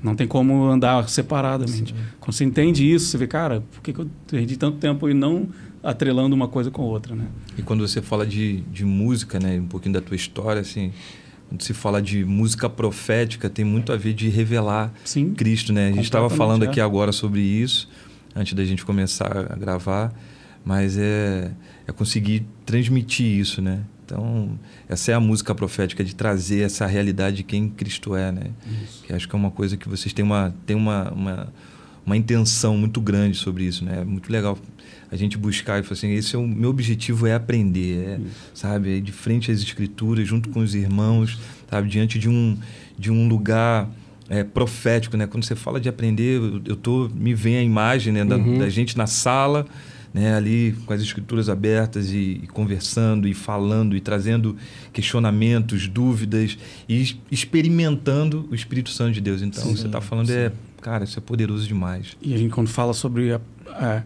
[0.04, 1.96] não tem como andar separadamente.
[2.20, 5.14] Quando você entende isso, você vê, cara, por que, que eu perdi tanto tempo e
[5.14, 5.48] não
[5.82, 7.28] atrelando uma coisa com a outra, né?
[7.58, 10.92] E quando você fala de, de música, né, um pouquinho da tua história, assim,
[11.48, 15.34] quando se fala de música profética, tem muito a ver de revelar Sim.
[15.34, 15.88] Cristo, né?
[15.88, 16.68] A gente estava falando é.
[16.68, 17.88] aqui agora sobre isso,
[18.36, 20.14] antes da gente começar a gravar,
[20.66, 21.52] mas é,
[21.90, 23.82] é conseguir transmitir isso, né?
[24.06, 28.52] Então, essa é a música profética, de trazer essa realidade de quem Cristo é, né?
[29.06, 31.54] Que acho que é uma coisa que vocês têm uma, têm uma, uma,
[32.06, 34.00] uma intenção muito grande sobre isso, né?
[34.02, 34.58] É muito legal
[35.12, 38.20] a gente buscar e falar assim, esse é o meu objetivo é aprender, é,
[38.54, 38.98] sabe?
[38.98, 41.88] É de frente às escrituras, junto com os irmãos, sabe?
[41.88, 42.58] Diante de um,
[42.98, 43.90] de um lugar
[44.28, 45.28] é, profético, né?
[45.28, 48.26] Quando você fala de aprender, eu, eu tô, me vem a imagem né?
[48.26, 48.58] da, Uhum.
[48.58, 49.66] da gente na sala,
[50.14, 50.36] né?
[50.36, 54.56] ali com as escrituras abertas e, e conversando e falando e trazendo
[54.92, 56.58] questionamentos, dúvidas
[56.88, 59.42] e experimentando o Espírito Santo de Deus.
[59.42, 60.52] Então, Sim, você está falando, é,
[60.82, 62.18] cara, isso é poderoso demais.
[62.22, 64.04] E a gente, quando fala sobre a, a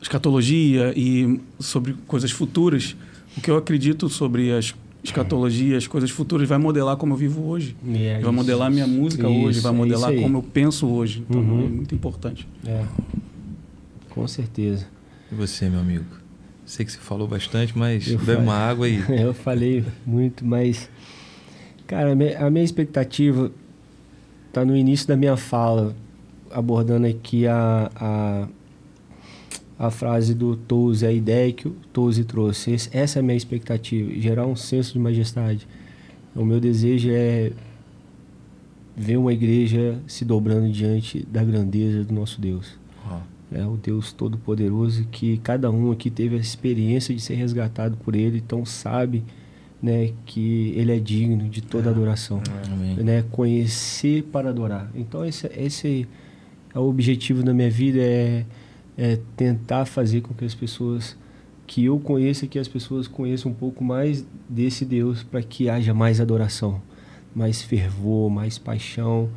[0.00, 2.96] escatologia e sobre coisas futuras,
[3.36, 4.74] o que eu acredito sobre as
[5.04, 7.76] escatologia, as coisas futuras, vai modelar como eu vivo hoje.
[7.92, 11.24] É, vai modelar minha música Isso, hoje, vai é modelar como eu penso hoje.
[11.28, 11.64] Então, Uhum.
[11.64, 12.46] é muito importante.
[12.64, 12.84] É.
[14.14, 14.86] Com certeza.
[15.30, 16.04] E você, meu amigo?
[16.66, 18.42] Sei que você falou bastante, mas Eu bebe falei.
[18.42, 19.04] uma água aí.
[19.22, 20.88] Eu falei muito, mas.
[21.86, 23.50] Cara, a minha- expectativa
[24.52, 25.94] tá no início da minha fala,
[26.50, 28.48] abordando aqui a, a,
[29.86, 32.70] a frase do Touse, a ideia que o Touse trouxe.
[32.72, 35.66] Esse- essa é a minha expectativa, gerar um senso de majestade.
[36.34, 37.52] O meu desejo é
[38.96, 42.78] ver uma igreja se dobrando diante da grandeza do nosso Deus.
[43.10, 43.18] Ó,
[43.54, 48.14] É o Deus Todo-Poderoso que cada um aqui teve a experiência de ser resgatado por
[48.14, 49.22] Ele, então sabe
[49.82, 52.40] né, que Ele é digno de toda adoração.
[52.72, 52.96] amém.
[52.96, 54.90] Né, conhecer para adorar.
[54.94, 56.08] Então esse, esse
[56.74, 58.46] é o objetivo da minha vida, é,
[58.96, 61.16] é tentar fazer com que as pessoas
[61.66, 65.94] que eu conheça, que as pessoas conheçam um pouco mais desse Deus para que haja
[65.94, 66.82] mais adoração,
[67.34, 69.30] mais fervor, mais paixão.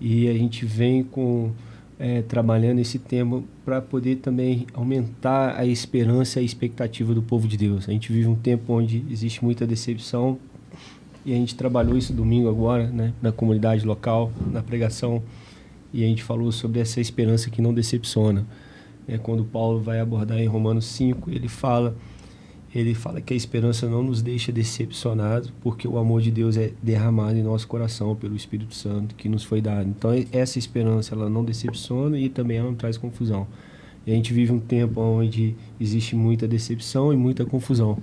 [0.00, 1.52] E a gente vem com
[1.98, 7.46] é, trabalhando esse tema para poder também aumentar a esperança e a expectativa do povo
[7.46, 7.88] de Deus.
[7.88, 10.38] A gente vive um tempo onde existe muita decepção
[11.24, 15.22] e a gente trabalhou isso domingo agora, né, na comunidade local, na pregação,
[15.92, 18.44] e a gente falou sobre essa esperança que não decepciona.
[19.06, 21.96] É, quando Paulo vai abordar em Romanos 5, ele fala
[22.74, 26.72] ele fala que a esperança não nos deixa decepcionados, porque o amor de Deus é
[26.82, 29.88] derramado em nosso coração pelo Espírito Santo que nos foi dado.
[29.88, 33.46] Então essa esperança ela não decepciona e também ela não traz confusão.
[34.06, 37.96] E a gente vive um tempo onde existe muita decepção e muita confusão,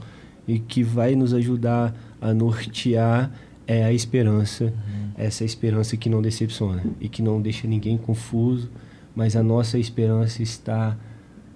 [0.47, 3.31] e que vai nos ajudar a nortear
[3.67, 4.73] é a esperança,
[5.15, 8.69] essa esperança que não decepciona e que não deixa ninguém confuso,
[9.15, 10.97] mas a nossa esperança está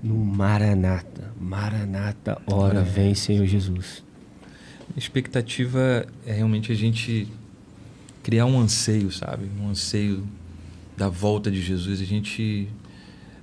[0.06, 1.34] no Maranata.
[1.40, 4.04] Maranata, ora vem, Senhor Jesus.
[4.96, 7.28] A expectativa é realmente a gente
[8.22, 9.50] criar um anseio, sabe?
[9.60, 10.24] Um anseio
[10.96, 12.70] da volta de Jesus, a gente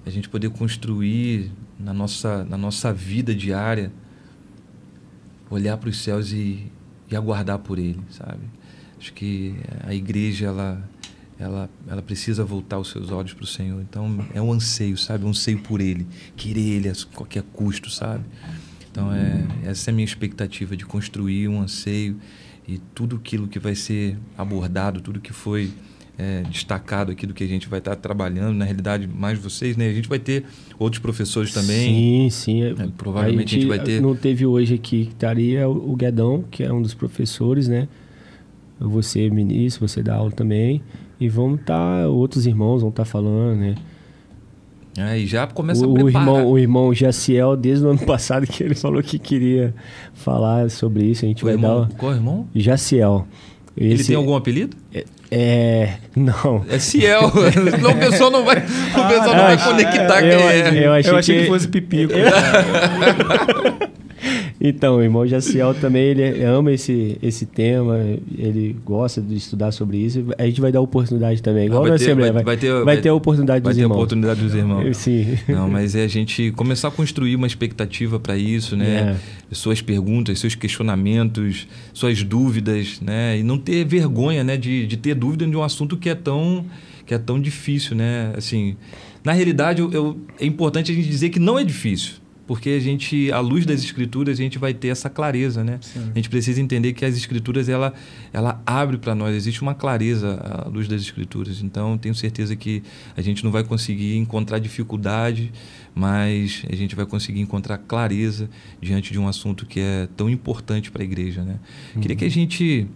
[0.07, 3.93] a gente poder construir na nossa, na nossa vida diária,
[5.51, 6.71] olhar para os céus e,
[7.11, 8.43] e aguardar por Ele, sabe?
[8.99, 9.55] Acho que
[9.85, 10.89] a igreja, ela,
[11.43, 13.81] ela, ela precisa voltar os seus olhos para o Senhor.
[13.83, 15.25] Então, é um anseio, sabe?
[15.25, 16.07] Um anseio por Ele.
[16.37, 18.25] Querer Ele a qualquer custo, sabe?
[18.91, 22.17] Então, é, essa é a minha expectativa de construir um anseio
[22.69, 25.71] e tudo aquilo que vai ser abordado, tudo que foi
[26.17, 29.89] é, destacado aqui do que a gente vai estar trabalhando, na realidade, mais vocês, né?
[29.89, 30.45] A gente vai ter
[30.79, 31.89] outros professores também.
[31.89, 32.63] Sim, sim.
[32.63, 34.01] É, provavelmente a gente, a gente, vai ter.
[34.01, 37.89] Não teve hoje aqui estaria o Guedão, que é um dos professores, né?
[38.79, 40.83] Você, ministro, você dá aula também.
[41.23, 43.75] E vão estar, tá, outros irmãos vão estar tá falando, né?
[44.99, 46.27] É, e já começa o, a preparar.
[46.27, 49.73] O irmão, o irmão Jaciel, desde o ano passado, que ele falou que queria
[50.15, 51.25] falar sobre isso.
[51.25, 51.97] A gente o vai irmão, dar.
[51.97, 52.49] Qual irmão?
[52.55, 53.27] Jaciel.
[53.77, 54.77] Esse, ele tem algum apelido?
[54.93, 56.65] É, é, não.
[56.69, 57.31] É Ciel.
[57.71, 60.87] Senão o pessoal não vai, o pessoal ah, não vai conectar eu, quem é.
[60.87, 61.43] Eu, achei, eu achei que...
[61.45, 62.13] que fosse Pipico.
[64.61, 67.99] Então, o irmão Jaciel também ele ama esse, esse tema,
[68.39, 70.25] ele gosta de estudar sobre isso.
[70.39, 72.33] A gente vai dar oportunidade também, igual ah, na Assembleia.
[72.33, 73.97] Vai, vai, ter, vai ter a oportunidade vai dos ter irmãos.
[73.97, 74.97] oportunidade dos irmãos.
[75.03, 75.37] Sim.
[75.49, 79.19] Não, mas é a gente começar a construir uma expectativa para isso, né?
[79.51, 79.55] É.
[79.55, 83.39] Suas perguntas, seus questionamentos, suas dúvidas, né?
[83.39, 84.57] E não ter vergonha, né?
[84.57, 86.65] De, de ter dúvida de um assunto que é tão,
[87.05, 88.33] que é tão difícil, né?
[88.37, 88.77] Assim,
[89.25, 92.81] na realidade, eu, eu, é importante a gente dizer que não é difícil porque a
[92.81, 95.79] gente, à luz das escrituras, a gente vai ter essa clareza, né?
[95.81, 96.11] Sim.
[96.13, 97.93] A gente precisa entender que as escrituras ela,
[98.33, 101.63] ela abre para nós, existe uma clareza à luz das escrituras.
[101.63, 102.83] Então, tenho certeza que
[103.17, 105.53] a gente não vai conseguir encontrar dificuldade,
[105.95, 110.91] mas a gente vai conseguir encontrar clareza diante de um assunto que é tão importante
[110.91, 111.59] para a igreja, né?
[111.95, 112.01] Uhum.
[112.01, 112.89] Queria que a gente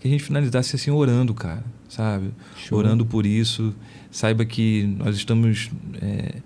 [0.00, 2.30] que a gente finalizasse assim orando, cara, sabe?
[2.56, 2.78] Show.
[2.78, 3.74] Orando por isso.
[4.10, 5.70] Saiba que nós estamos
[6.00, 6.36] é,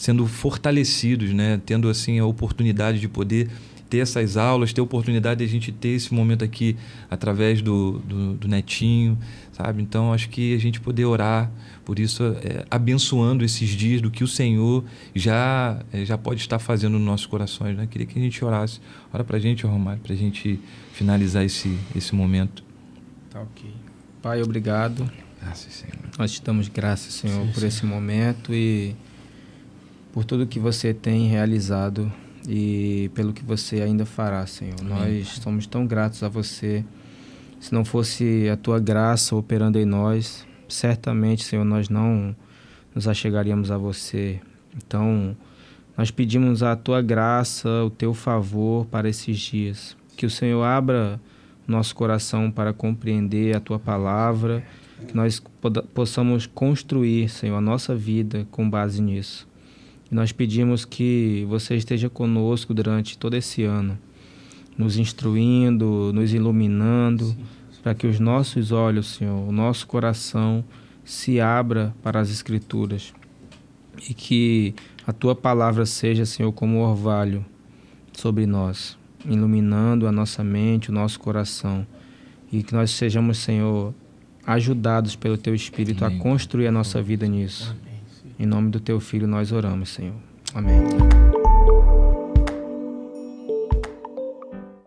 [0.00, 1.60] sendo fortalecidos, né?
[1.66, 3.50] Tendo assim a oportunidade de poder
[3.90, 6.74] ter essas aulas, ter a oportunidade de a gente ter esse momento aqui
[7.10, 9.18] através do, do, do Netinho,
[9.52, 9.82] sabe?
[9.82, 11.52] Então acho que a gente poder orar
[11.84, 14.82] por isso, é, abençoando esses dias do que o Senhor
[15.14, 17.86] já é, já pode estar fazendo nos nossos corações, né?
[17.86, 18.80] Queria que a gente orasse.
[19.12, 20.58] Ora para a gente, Romário, para a gente
[20.94, 22.64] finalizar esse, esse momento.
[23.28, 23.70] Tá ok.
[24.22, 25.10] Pai, obrigado.
[25.42, 26.08] Graças, Senhor.
[26.18, 27.68] Nós te damos graças, Senhor, Sim, por Senhor.
[27.68, 28.96] esse momento e
[30.12, 32.12] por tudo que você tem realizado
[32.48, 34.76] e pelo que você ainda fará, Senhor.
[34.80, 35.18] Amém.
[35.18, 36.84] Nós somos tão gratos a você.
[37.60, 42.34] Se não fosse a tua graça operando em nós, certamente, Senhor, nós não
[42.94, 44.40] nos achegaríamos a você.
[44.76, 45.36] Então,
[45.96, 49.96] nós pedimos a tua graça, o teu favor para esses dias.
[50.16, 51.20] Que o Senhor abra
[51.66, 54.64] nosso coração para compreender a tua palavra,
[55.06, 55.42] que nós
[55.94, 59.49] possamos construir, Senhor, a nossa vida com base nisso.
[60.10, 63.98] E nós pedimos que você esteja conosco durante todo esse ano,
[64.76, 67.36] nos instruindo, nos iluminando,
[67.82, 70.64] para que os nossos olhos, Senhor, o nosso coração
[71.04, 73.12] se abra para as Escrituras
[74.08, 74.74] e que
[75.06, 77.44] a tua palavra seja, Senhor, como orvalho
[78.12, 81.86] sobre nós, iluminando a nossa mente, o nosso coração
[82.52, 83.94] e que nós sejamos, Senhor,
[84.46, 86.18] ajudados pelo teu Espírito Amém.
[86.18, 87.70] a construir a nossa vida nisso.
[87.70, 87.89] Amém.
[88.40, 90.16] Em nome do teu filho nós oramos, Senhor.
[90.54, 90.80] Amém.